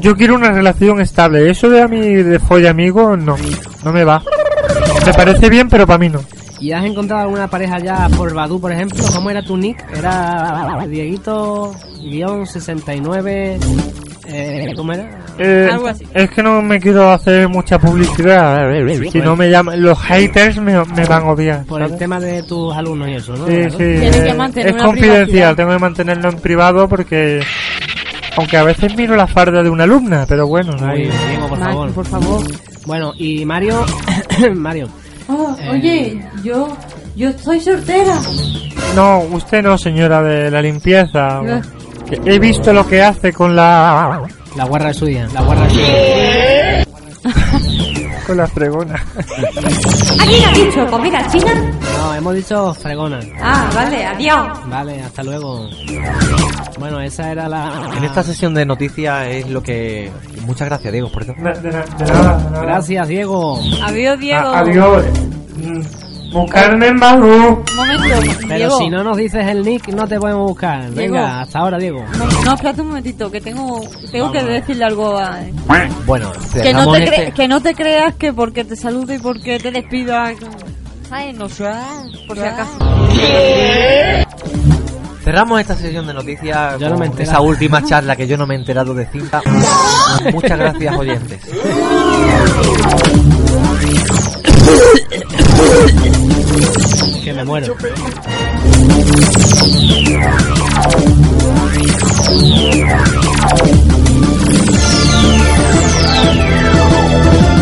[0.00, 1.48] Yo quiero una relación estable.
[1.50, 3.36] Eso de a mí de folla amigo, no.
[3.84, 4.22] No me va.
[5.06, 6.20] Me parece bien, pero para mí no.
[6.60, 9.04] ¿Y has encontrado alguna pareja ya por Badu, por ejemplo?
[9.12, 9.84] ¿Cómo era tu nick?
[9.96, 13.58] Era Dieguito-69...
[14.26, 15.18] Eh, ¿Cómo era?
[15.38, 15.68] Eh,
[16.14, 18.70] es que no me quiero hacer mucha publicidad.
[19.12, 21.64] Si no me llaman, los haters me, me van a odiar.
[21.66, 23.46] Por el tema de tus alumnos y eso, ¿no?
[23.46, 23.76] Sí, sí.
[23.82, 27.42] eh, es confidencial, tengo que mantenerlo en privado porque.
[28.38, 31.58] Aunque a veces miro la farda de una alumna, pero bueno, no hay- Diego, por
[31.58, 31.90] Mario, favor.
[31.92, 32.42] por favor.
[32.86, 33.84] Bueno, y Mario...
[34.56, 34.88] Mario,
[35.28, 35.70] Oh, Eh.
[35.70, 36.76] Oye, yo,
[37.16, 38.18] yo estoy soltera.
[38.94, 41.40] No, usted no, señora de la limpieza.
[42.24, 44.22] He visto lo que hace con la.
[44.56, 46.84] la guarra suya, la guarra suya.
[48.24, 48.94] con la fregona.
[50.20, 50.86] ¿A quién ha dicho?
[50.90, 51.52] ¿Comida china?
[51.98, 53.20] No, hemos dicho fregona.
[53.40, 54.46] Ah, vale, adiós.
[54.68, 55.68] Vale, hasta luego.
[56.78, 57.90] Bueno, esa era la...
[57.96, 60.10] En esta sesión de noticias es lo que...
[60.46, 61.42] Muchas gracias, Diego, por cierto.
[61.42, 61.84] De, de- de nada,
[62.38, 62.62] de nada.
[62.62, 63.60] Gracias, Diego.
[63.82, 64.48] Adiós, Diego.
[64.48, 65.04] A- adiós.
[65.56, 65.80] Mm,
[66.34, 67.26] Buscarme en Badu.
[67.26, 68.02] Un momento,
[68.42, 68.78] Pero Diego.
[68.78, 70.90] si no nos dices el nick, no te podemos buscar.
[70.90, 71.14] Diego.
[71.14, 72.04] Venga, hasta ahora, Diego.
[72.18, 73.80] No, no, espérate un momentito, que tengo,
[74.10, 75.38] tengo que decirle algo a...
[76.06, 79.58] Bueno, Que no, te este- que no te creas que porque te saludo y porque
[79.60, 80.16] te despido...
[80.16, 80.32] ah,
[81.08, 81.36] ¿Sabes?
[81.36, 81.70] No sé,
[82.26, 82.72] por si acaso.
[85.22, 87.32] Cerramos esta sesión de noticias Yo no con me he enterado.
[87.32, 89.40] esa última charla que yo no me he enterado de cinta.
[90.32, 91.40] Muchas gracias, oyentes.
[97.24, 97.74] Que me muero.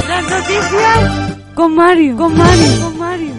[0.09, 3.33] Las noticias con Mario, con Mario, con Mario.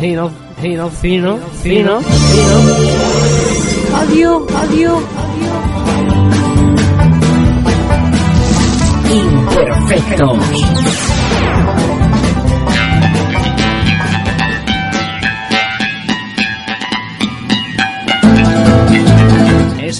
[0.00, 0.30] Fino,
[0.60, 2.00] fino, fino, fino.
[3.96, 5.02] Adiós, adiós,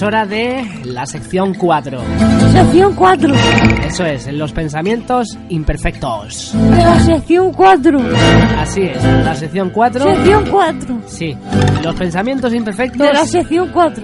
[0.01, 2.01] Es hora de la sección 4.
[2.51, 3.35] Sección 4.
[3.85, 6.53] Eso es, los pensamientos imperfectos.
[6.55, 7.99] De la sección 4.
[8.57, 10.03] Así es, la sección 4.
[10.03, 11.01] Sección 4.
[11.05, 11.37] Sí,
[11.83, 12.97] los pensamientos imperfectos.
[12.97, 14.03] De la sección 4.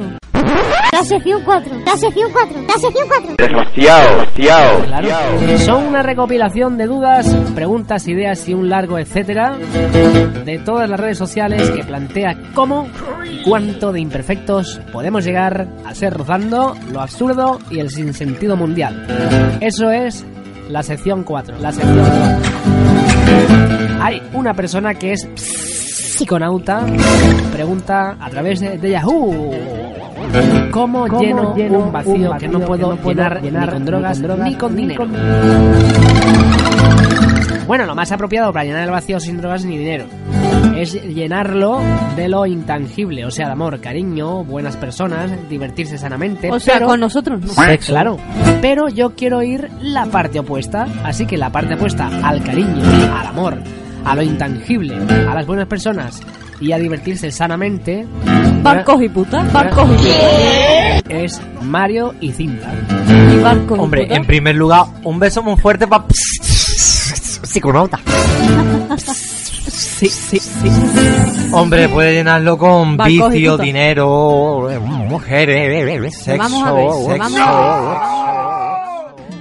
[0.91, 1.75] La sección 4.
[1.85, 2.61] La sección 4.
[2.67, 3.35] La sección 4.
[3.37, 4.83] Desgraciado, desgraciado.
[4.85, 10.99] Claro, son una recopilación de dudas, preguntas, ideas y un largo etcétera de todas las
[10.99, 12.87] redes sociales que plantea cómo
[13.29, 19.05] y cuánto de imperfectos podemos llegar a ser rozando lo absurdo y el sinsentido mundial.
[19.61, 20.25] Eso es
[20.69, 21.57] la sección 4.
[21.59, 24.01] La sección 4.
[24.01, 26.85] Hay una persona que es psiconauta,
[27.51, 29.51] pregunta a través de, de Yahoo.
[30.71, 33.65] ¿Cómo, ¿Cómo lleno, lleno un vacío, un que no puedo, que no puedo llenar, llenar
[33.67, 35.03] ni con drogas, ni con drogas, ni con ni dinero?
[35.05, 35.13] con-
[37.67, 40.05] Bueno, lo más apropiado para llenar el vacío sin drogas ni dinero
[40.77, 41.79] es llenarlo
[42.15, 46.51] de lo intangible, o sea, de amor, cariño, buenas personas, divertirse sanamente.
[46.51, 47.47] O sea, pero- con nosotros no.
[47.47, 47.91] Sexo.
[47.93, 48.17] Claro.
[48.61, 50.87] Pero yo quiero ir la parte opuesta.
[51.03, 52.81] Así que la parte opuesta al cariño,
[53.19, 53.57] al amor,
[54.05, 54.95] a lo intangible,
[55.27, 56.21] a las buenas personas
[56.59, 58.05] y a divertirse sanamente.
[58.63, 61.03] Barcos y putas, barcos y putas.
[61.09, 62.73] Es Mario y Cinta.
[63.31, 64.17] Y barcos y Hombre, putas.
[64.17, 66.05] en primer lugar, un beso muy fuerte para...
[66.11, 67.99] Psiconauta.
[69.67, 70.69] Sí, sí, sí.
[71.51, 73.65] Hombre, puede llenarlo con Barcos y vicio, putas.
[73.65, 77.39] dinero, eh, mujeres, sexo, Vamos a ver, sexo, vamos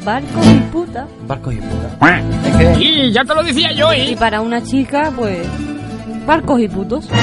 [0.04, 1.04] Barcos y putas.
[1.26, 2.80] barcos y putas.
[2.80, 4.16] Y ya te lo decía yo, Y ¿eh?
[4.18, 5.46] para una chica, pues.
[6.26, 7.06] Barcos y putos.
[7.06, 7.16] Que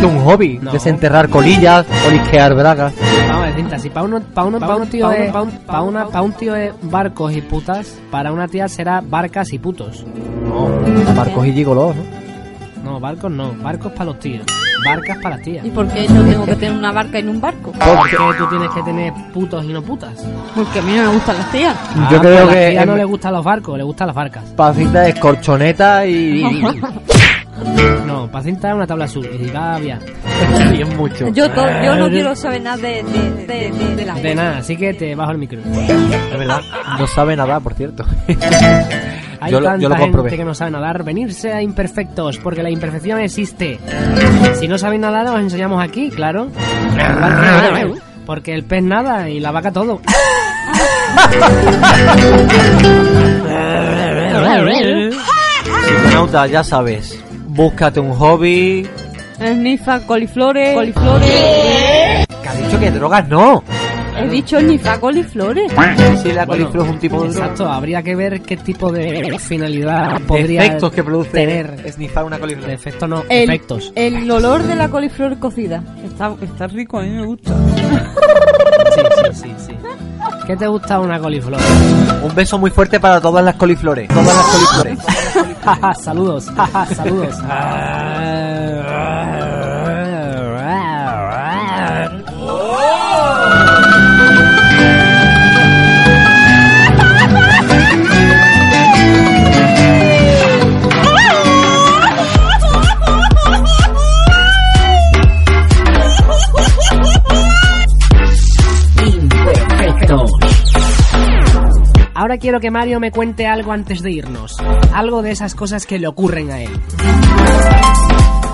[0.00, 0.72] se un hobby, No.
[0.72, 2.92] desenterrar colillas o lisquear bragas.
[3.28, 5.50] Vamos a ver, Cinta, si para uno, pa uno, pa un tío es, pa un,
[5.50, 9.58] pa una, pa un tío es barcos y putas, para una tía será barcas y
[9.58, 10.04] putos.
[10.44, 12.18] No, barcos y gigolos, ¿no?
[12.92, 14.44] No, barcos no, barcos para los tíos,
[14.84, 15.64] barcas para las tías.
[15.64, 17.72] ¿Y por qué yo tengo que tener una barca en un barco?
[17.72, 20.14] ¿Por qué tú tienes que tener putos y no putas?
[20.54, 21.76] Porque a mí no me gustan las tías.
[21.96, 23.84] Ah, Yo creo pues a la que tía en- no le gustan los barcos, le
[23.84, 24.44] gustan las barcas.
[24.56, 26.42] Pacita es corchoneta y...
[28.06, 29.98] No, Pacinta es una tabla azul y va bien.
[30.96, 31.28] mucho.
[31.28, 34.58] Yo, to- yo no quiero saber nada de, de, de, de, de las De nada,
[34.58, 35.60] así que te bajo el micro.
[35.60, 36.60] Es verdad,
[36.98, 38.04] no sabe nada, por cierto.
[39.40, 40.36] Hay Yo lo- tanta yo lo gente comprobé.
[40.36, 43.78] que no sabe nadar, venirse a imperfectos, porque la imperfección existe.
[44.58, 46.48] Si no sabéis nadar, os enseñamos aquí, claro.
[48.26, 50.02] Porque el pez nada y la vaca todo.
[55.86, 57.18] Psiconauta, ya sabes.
[57.58, 58.86] Búscate un hobby.
[59.36, 60.74] Snifa coliflores.
[60.76, 62.26] Coliflores.
[62.40, 63.64] Que ha dicho que drogas no.
[64.16, 65.72] He dicho snifa coliflores.
[66.22, 67.40] Si la coliflor es un tipo de droga.
[67.46, 71.92] Exacto, habría que ver qué tipo de finalidad podría efectos que produce tener.
[71.92, 72.70] snifar una coliflor.
[72.70, 73.92] Efectos no, El, efectos.
[73.96, 75.82] el olor de la coliflor cocida.
[76.04, 77.52] Está, está rico, a mí me gusta.
[78.94, 79.02] Sí,
[79.32, 79.72] sí, sí, sí.
[80.48, 81.60] ¿Qué te gusta una coliflor?
[82.22, 84.08] Un beso muy fuerte para todas las coliflores.
[84.08, 84.98] Todas las coliflores.
[86.02, 86.44] Saludos,
[86.96, 87.34] saludos.
[112.28, 114.54] Ahora quiero que Mario me cuente algo antes de irnos.
[114.92, 116.70] Algo de esas cosas que le ocurren a él.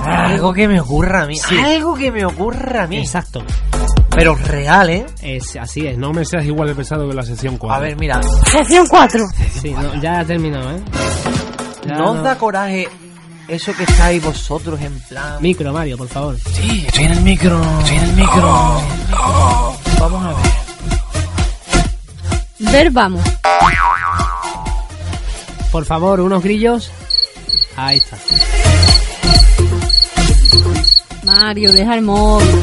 [0.06, 1.34] Algo que me ocurra a mí.
[1.34, 1.58] Sí.
[1.58, 2.98] Algo que me ocurra a mí.
[2.98, 3.42] Exacto.
[4.10, 5.06] Pero real, ¿eh?
[5.20, 5.98] Es, así es.
[5.98, 7.74] No me seas igual de pesado que la sesión 4.
[7.76, 8.20] A ver, mira.
[8.46, 9.24] Sección 4.
[9.60, 10.80] Sí, no, ya ha terminado, ¿eh?
[11.84, 12.86] Ya ¿No os da coraje
[13.48, 15.38] eso que estáis vosotros en plan...
[15.40, 16.38] Micro, Mario, por favor.
[16.38, 17.60] Sí, estoy en el micro.
[17.80, 18.80] Estoy en el micro.
[19.98, 20.53] Vamos a ver.
[22.72, 23.22] Ver, vamos.
[25.70, 26.90] Por favor, unos grillos.
[27.76, 28.16] Ahí está.
[31.24, 32.48] Mario, deja el móvil.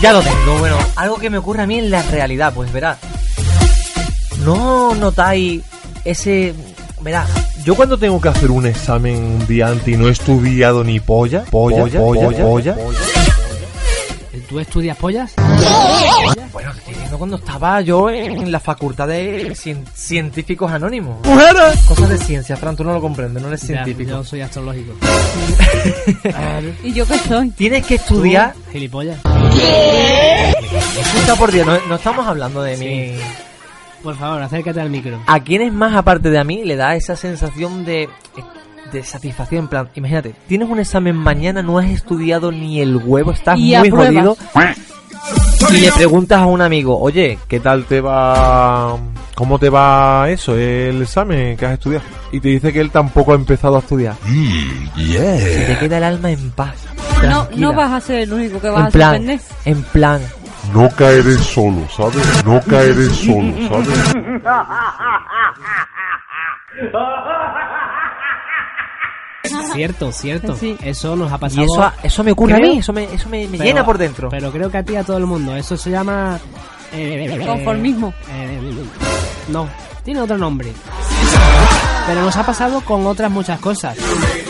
[0.00, 2.98] Ya lo tengo, bueno, algo que me ocurre a mí en la realidad, pues verás.
[4.44, 5.62] ¿No notáis
[6.04, 6.52] ese...
[7.00, 7.28] Verás,
[7.64, 11.00] Yo cuando tengo que hacer un examen un día antes y no he estudiado ni
[11.00, 12.76] polla, polla, polla, polla, polla,
[14.48, 15.32] ¿Tú estudias pollas?
[16.52, 21.26] Bueno, te estoy diciendo cuando estaba yo en la facultad de cien- científicos anónimos.
[21.26, 21.80] ¡Mujeres!
[21.88, 24.10] Cosas de ciencia, Fran, tú no lo comprendes, no eres Ya, científico.
[24.10, 24.92] yo soy astrológico.
[26.82, 27.50] ¿Y yo qué soy?
[27.50, 28.52] Tienes que estudiar...
[28.52, 28.60] ¿Tú?
[28.72, 29.18] Gilipollas.
[31.00, 33.12] Escucha por Dios, no, no estamos hablando de mí.
[34.02, 35.20] Por favor, acércate al micro.
[35.26, 38.08] ¿A quiénes más aparte de a mí le da esa sensación de,
[38.94, 39.64] de satisfacción?
[39.64, 43.76] En plan, imagínate, tienes un examen mañana, no has estudiado ni el huevo, estás Y
[43.76, 44.36] muy jodido.
[45.70, 48.96] Y le preguntas a un amigo, oye, ¿Qué tal te va?
[49.34, 52.04] ¿Cómo te va eso, el examen que has estudiado?
[52.32, 54.14] Y te dice que él tampoco ha empezado a estudiar.
[54.96, 56.74] se te queda el alma en paz.
[57.22, 57.66] No, tranquila.
[57.66, 59.40] no vas a ser el único que vas en a plan, suspender.
[59.64, 60.20] en plan,
[60.72, 62.44] No caeré solo, ¿sabes?
[62.44, 64.14] No caeré solo, ¿sabes?
[69.74, 70.56] Cierto, cierto.
[70.56, 70.76] Sí.
[70.82, 71.62] Eso nos ha pasado.
[71.62, 73.64] y eso, a- eso me ocurre Creo- a mí, eso me, eso me, me pero-
[73.64, 74.28] llena por dentro.
[74.30, 75.54] Pero creo que a ti y a todo el mundo.
[75.56, 76.38] Eso se llama.
[76.92, 78.14] eh, Conformismo.
[78.30, 78.60] eh,
[79.48, 79.68] no,
[80.04, 80.72] tiene otro nombre.
[82.06, 83.96] Pero nos ha pasado con otras muchas cosas.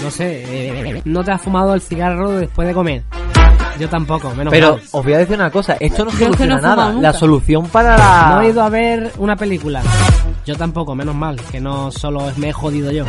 [0.03, 3.03] No sé, eh, no te has fumado el cigarro después de comer.
[3.79, 4.83] Yo tampoco, menos Pero mal.
[4.93, 6.89] os voy a decir una cosa, esto no que soluciona no nada.
[6.91, 7.03] nunca.
[7.03, 8.31] La solución para la...
[8.37, 9.83] No he ido a ver una película.
[10.47, 13.05] Yo tampoco, menos mal, que no solo me he jodido yo.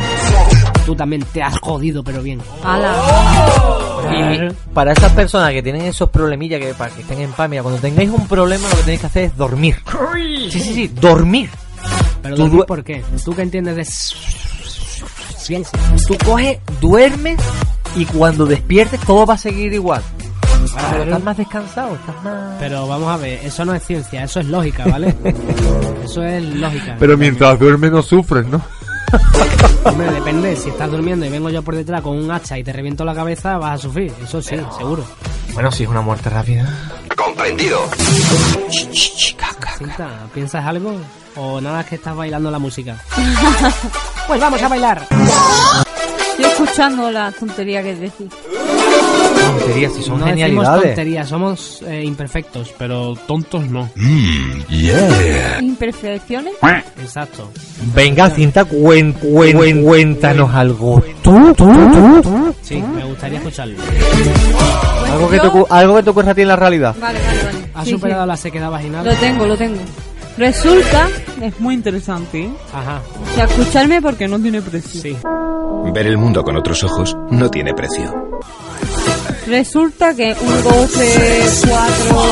[0.86, 2.40] Tú también te has jodido, pero bien.
[4.12, 7.62] Y para esas personas que tienen esos problemillas que para que estén en paz, mira,
[7.62, 9.76] cuando tengáis un problema lo que tenéis que hacer es dormir.
[10.50, 11.50] Sí, sí, sí, dormir.
[12.22, 13.04] Pero Tú dormir, ¿por qué?
[13.24, 13.84] ¿Tú qué entiendes de
[15.36, 15.78] ciencia?
[16.06, 17.40] Tú coges, duermes
[17.96, 20.02] y cuando despiertes todo va a seguir igual.
[20.90, 22.56] Pero estás más descansado, estás más...
[22.58, 25.14] Pero vamos a ver, eso no es ciencia, eso es lógica, ¿vale?
[26.04, 26.96] eso es lógica.
[26.98, 28.62] Pero mientras duermes no sufres, ¿no?
[29.84, 32.72] Hombre, depende, si estás durmiendo y vengo yo por detrás con un hacha y te
[32.72, 35.04] reviento la cabeza, vas a sufrir, eso sí, seguro.
[35.54, 36.66] Bueno, si es una muerte rápida.
[37.16, 37.80] Comprendido.
[39.78, 40.96] Cinta, ¿piensas algo?
[41.36, 42.96] ¿O nada que estás bailando la música?
[44.26, 45.06] pues vamos a bailar.
[46.30, 48.28] Estoy escuchando la tontería que decís.
[49.46, 50.82] Tonterías, si son no decimos genialidades.
[50.84, 53.88] tonterías, somos eh, imperfectos, pero tontos no.
[55.60, 56.54] ¿Imperfecciones?
[57.00, 57.50] Exacto.
[57.94, 61.02] Venga, cinta, cuen, cuen- cuéntanos algo.
[61.22, 61.66] ¿Tú, tú,
[62.22, 62.54] tú?
[62.62, 63.78] Sí, me gustaría escucharlo.
[65.12, 66.94] Algo que, te, algo que te ocurra a ti en la realidad.
[67.00, 67.58] Vale, vale, vale.
[67.74, 68.28] ¿Has Sí, superado sí.
[68.28, 69.04] la sequedad vaginal?
[69.04, 69.80] Lo tengo, lo tengo.
[70.36, 71.08] Resulta,
[71.40, 72.42] Es muy interesante.
[72.42, 72.50] ¿eh?
[72.74, 73.00] Ajá,
[73.32, 75.00] O sea, escucharme porque no tiene precio.
[75.00, 75.16] sí.
[75.94, 78.12] Ver el mundo con otros ojos no tiene precio.
[79.46, 82.24] Resulta que un 12, 4,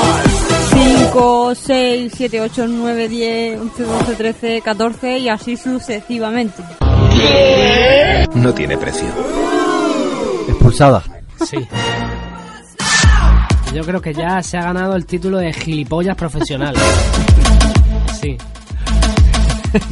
[0.73, 6.63] 5, 6, 7, 8, 9, 10, 11, 12, 13, 14 y así sucesivamente.
[8.35, 9.07] No tiene precio.
[10.49, 11.03] Expulsada.
[11.45, 11.59] Sí.
[13.73, 16.75] Yo creo que ya se ha ganado el título de gilipollas profesional.
[18.21, 18.37] Sí.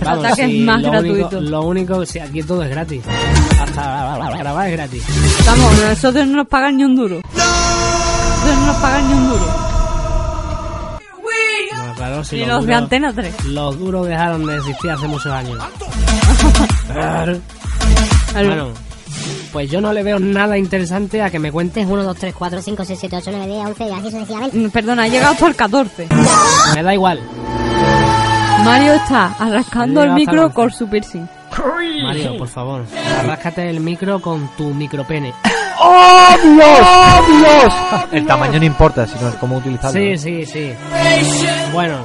[0.07, 1.33] Ataques más lo gratuitos.
[1.33, 3.03] Único, lo único, sí, aquí todo es gratis.
[3.77, 5.03] Hasta grabar es gratis.
[5.47, 7.21] Vamos, nosotros no nos pagan ni un duro.
[7.35, 9.47] Nosotros no nos pagan ni un duro.
[11.87, 13.45] No, claro, si Ni los los de duros- Antena 3.
[13.47, 15.59] Los duros dejaron de existir hace muchos años.
[16.93, 17.39] Claro.
[18.35, 18.69] Bueno,
[19.53, 22.63] pues yo no le veo nada interesante a que me cuentes 1, 2, 3, 4,
[22.63, 24.69] 5, 6, 7, 8, 9, 10, 11 y así sucesivamente.
[24.71, 26.09] Perdona, ha llegado hasta el 14.
[26.75, 27.21] Me da igual.
[28.65, 31.27] Mario está arrascando el micro con su piercing.
[32.03, 32.85] Mario, por favor,
[33.21, 35.35] arráscate el micro con tu micropene.
[35.79, 36.81] ¡Oh, Dios!
[36.83, 37.75] ¡Oh, Dios!
[38.13, 40.01] El tamaño no importa, sino el cómo utilizarlo.
[40.01, 40.73] Sí, sí, sí.
[41.73, 41.97] Bueno,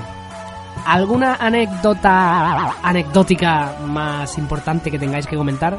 [0.85, 5.77] ¿alguna anécdota anecdótica más importante que tengáis que comentar?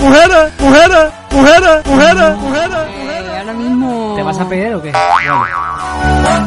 [0.00, 0.52] ¡Mujeres!
[0.58, 1.12] ¡Mujeres!
[1.32, 1.86] ¡Mujeres!
[1.86, 2.36] ¡Mujeres!
[2.38, 2.88] ¡Mujeres!
[2.88, 4.14] Eh, ahora mismo...
[4.16, 4.92] ¿Te vas a pedir o qué?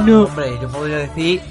[0.06, 0.24] No.
[0.24, 1.42] Hombre, yo podría decir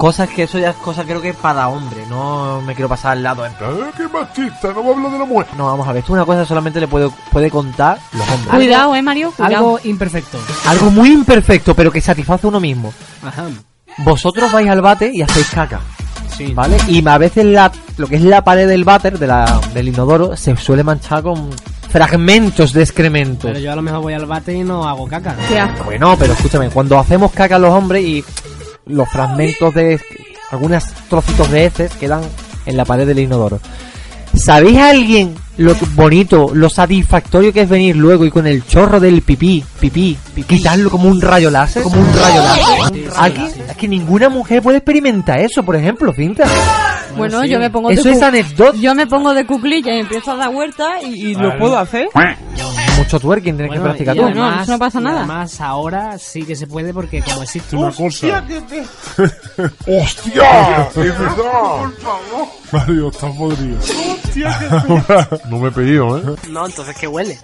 [0.00, 2.06] cosas que eso ya es cosa creo que para hombre.
[2.08, 3.44] No me quiero pasar al lado.
[3.44, 3.50] ¿eh?
[3.94, 4.72] ¡Qué machista!
[4.72, 5.46] No me hablo de la mujer.
[5.58, 6.00] No, vamos a ver.
[6.00, 8.54] Esto es una cosa que solamente le puede, puede contar los hombres.
[8.54, 9.56] Cuidado, eh, Mario, cuidado.
[9.56, 10.38] Algo imperfecto.
[10.66, 12.94] Algo muy imperfecto, pero que satisface a uno mismo.
[13.22, 13.44] Ajá.
[13.98, 15.80] Vosotros vais al bate y hacéis caca.
[16.34, 16.54] Sí.
[16.54, 16.78] ¿Vale?
[16.88, 20.34] Y a veces la, lo que es la pared del váter, de la, del inodoro,
[20.34, 21.50] se suele manchar con
[21.90, 23.48] fragmentos de excremento.
[23.48, 25.36] Pero yo a lo mejor voy al bate y no hago caca.
[25.84, 28.24] Bueno, pero escúchame, cuando hacemos caca los hombres y
[28.86, 30.00] los fragmentos de
[30.50, 32.22] algunos trocitos de heces quedan
[32.66, 33.60] en la pared del inodoro.
[34.34, 39.00] ¿Sabéis a alguien lo bonito, lo satisfactorio que es venir luego y con el chorro
[39.00, 40.16] del pipí, pipí,
[40.46, 41.82] quitarlo como un rayo láser?
[41.82, 43.10] Como un rayo láser.
[43.16, 43.46] ¿Alguien?
[43.68, 46.44] Es que ninguna mujer puede experimentar eso, por ejemplo, cinta.
[47.16, 48.78] Bueno, yo me pongo de Eso es cu- anecdota.
[48.78, 52.08] Yo me pongo de cuclilla y empiezo a dar vueltas y, y lo puedo hacer.
[53.00, 54.24] Mucho twerking tienes que Bueno, practicar y tú.
[54.26, 55.18] además- eso no pasa nada.
[55.20, 58.44] Además, ahora sí que se puede porque como existe Una cosa.
[59.86, 60.88] ¡Hostia!
[60.88, 61.90] ¡Es verdad!
[62.72, 63.78] Mario, estás podrido.
[65.50, 66.36] no me he pedido, ¿eh?
[66.50, 67.38] No, entonces ¿qué huele?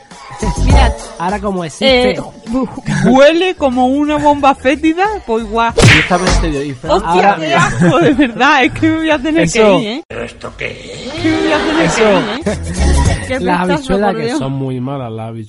[0.65, 2.11] Mira, Ahora como existe...
[2.13, 2.21] eh,
[3.07, 5.73] huele como una bomba fétida, pues igual.
[5.77, 9.53] Hostia, Hostia, qué asco, de verdad, es que me voy a tener Eso.
[9.63, 10.03] que ir, ¿eh?
[10.11, 11.97] ¿Esto qué Es que me voy a tener Eso.
[11.97, 13.41] que ir, ¿eh?
[13.41, 15.46] Las habichuelas por que son muy malas, las habichuelas.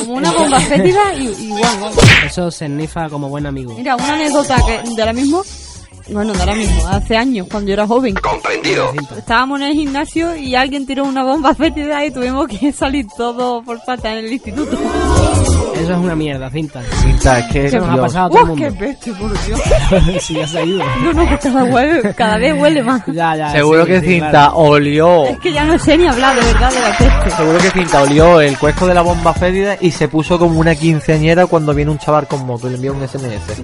[0.00, 1.92] Como una bomba fétida y igual.
[2.26, 3.74] Eso se nifa como buen amigo.
[3.74, 5.42] Mira, una anécdota que de ahora mismo,
[6.10, 8.14] bueno, de ahora mismo, hace años, cuando yo era joven.
[8.14, 8.92] Comprendido.
[9.16, 13.64] Estábamos en el gimnasio y alguien tiró una bomba fétida y tuvimos que salir todos
[13.64, 14.78] por patas en el instituto.
[15.82, 16.80] Eso es una mierda, cinta.
[17.02, 18.78] Cinta, es que Eso nos ha pasado a todo el ¡Uh, qué mundo.
[18.78, 19.60] peste, por Dios!
[20.22, 20.84] sí, ya se ha ido.
[21.02, 23.02] No, no, que cada, huele- cada vez huele más.
[23.12, 23.52] Ya, ya.
[23.52, 24.56] Seguro sí, que sí, Cinta claro.
[24.56, 25.24] olió.
[25.26, 27.30] Es que ya no sé ni hablar de verdad de la peste.
[27.36, 30.74] Seguro que Cinta olió el cuesco de la bomba fétida y se puso como una
[30.74, 33.62] quinceañera cuando viene un chaval con moto y le envía un SMS.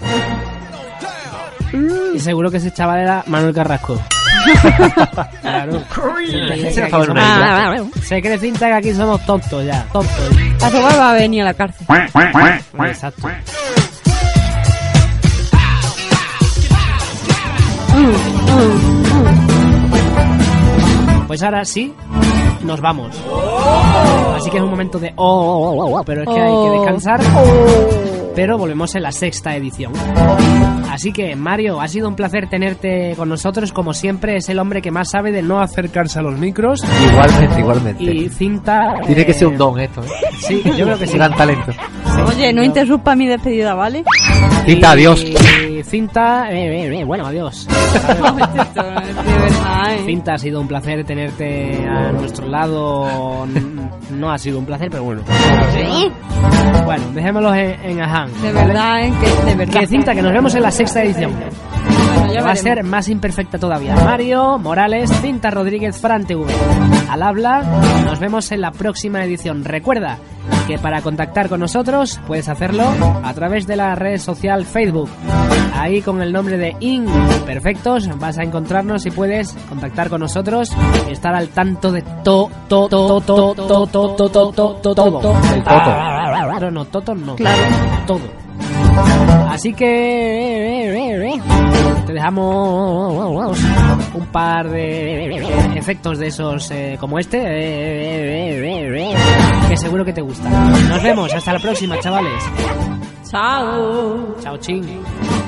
[2.14, 3.98] Y seguro que ese chaval era Manuel Carrasco.
[5.43, 5.72] claro.
[5.72, 5.83] No
[7.16, 7.76] Ah.
[8.03, 9.85] Se cree cinta que aquí somos tontos ya.
[9.93, 10.31] Tontos.
[10.62, 11.87] A su va a venir a la cárcel.
[12.87, 13.29] Exacto.
[21.26, 21.93] Pues ahora sí,
[22.62, 23.14] nos vamos.
[24.37, 26.53] Así que es un momento de oh, oh, oh, oh, pero es que hay que
[26.53, 26.72] Oh.
[26.81, 27.20] descansar.
[28.39, 29.93] Pero volvemos en la sexta edición.
[30.93, 33.72] Así que Mario, ha sido un placer tenerte con nosotros.
[33.72, 36.84] Como siempre, es el hombre que más sabe de no acercarse a los micros.
[37.11, 38.05] Igualmente, igualmente.
[38.05, 38.95] Y cinta.
[39.05, 40.09] Tiene que eh, ser un don esto, ¿eh?
[40.39, 41.16] Sí, yo creo que sí.
[41.16, 41.72] Gran talento.
[42.28, 44.05] Oye, no interrumpa mi despedida, ¿vale?
[44.64, 45.24] Cinta, adiós.
[45.24, 47.66] Y cinta, eh, eh, eh, bueno, adiós.
[47.68, 47.74] ¿eh?
[50.07, 53.47] Cinta, ha sido un placer tenerte a nuestro lado.
[54.11, 55.22] No ha sido un placer, pero bueno.
[55.72, 56.11] ¿Sí?
[56.84, 58.30] Bueno, dejémoslo en, en Aján.
[58.41, 58.66] De ¿vale?
[58.68, 59.12] verdad, ¿eh?
[59.20, 59.80] Que, de verdad.
[59.80, 61.32] Que cinta, que nos vemos en la sexta edición.
[62.33, 63.95] Que va a ser más imperfecta todavía.
[63.95, 66.45] Mario, Morales, Cinta Rodríguez, Fran TV.
[67.11, 67.62] Al habla,
[68.05, 69.64] nos vemos en la próxima edición.
[69.64, 70.18] Recuerda
[70.66, 72.85] que para contactar con nosotros puedes hacerlo
[73.22, 75.09] a través de la red social Facebook.
[75.74, 80.70] Ahí con el nombre de Imperfectos vas a encontrarnos y puedes contactar con nosotros
[81.09, 84.95] y estar al tanto de to, to, to, to, to, to, to, to, to, to,
[84.95, 85.35] todo.
[85.55, 85.68] El toto.
[85.68, 87.37] Claro, no, toto no.
[87.37, 87.62] Claro.
[88.07, 88.38] Todo.
[89.49, 91.40] Así que
[92.07, 93.59] te dejamos
[94.14, 95.36] un par de
[95.76, 97.38] efectos de esos eh, como este
[99.68, 100.88] que seguro que te gustan.
[100.88, 102.42] Nos vemos, hasta la próxima, chavales.
[103.30, 104.34] Chao.
[104.40, 104.86] Chao Chin.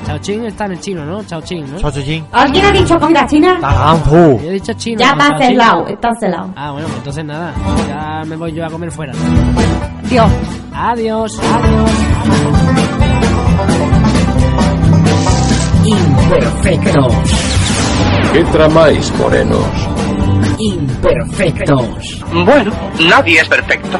[0.05, 1.23] Chao Chin está en el chino, ¿no?
[1.23, 1.79] Chao Chin, ¿no?
[1.79, 2.25] Chao Chin.
[2.31, 3.57] ¿Alguien ha dicho comida china?
[4.43, 4.99] Yo he dicho chino.
[4.99, 6.53] Ya no, está celado, está celado.
[6.55, 7.53] Ah, bueno, pues entonces nada.
[7.87, 9.13] Ya me voy yo a comer fuera.
[10.09, 10.31] Dios.
[10.73, 13.20] Adiós, adiós.
[15.85, 17.13] Imperfectos.
[18.33, 19.65] ¿Qué tramáis, morenos?
[20.59, 22.23] Imperfectos.
[22.31, 22.71] Bueno,
[23.09, 23.99] nadie es perfecto.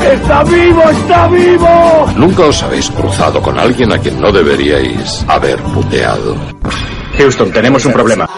[0.00, 2.06] ¡Está vivo, está vivo!
[2.16, 6.36] ¿Nunca os habéis cruzado con alguien a quien no deberíais haber puteado?
[7.18, 8.28] Houston, tenemos un problema.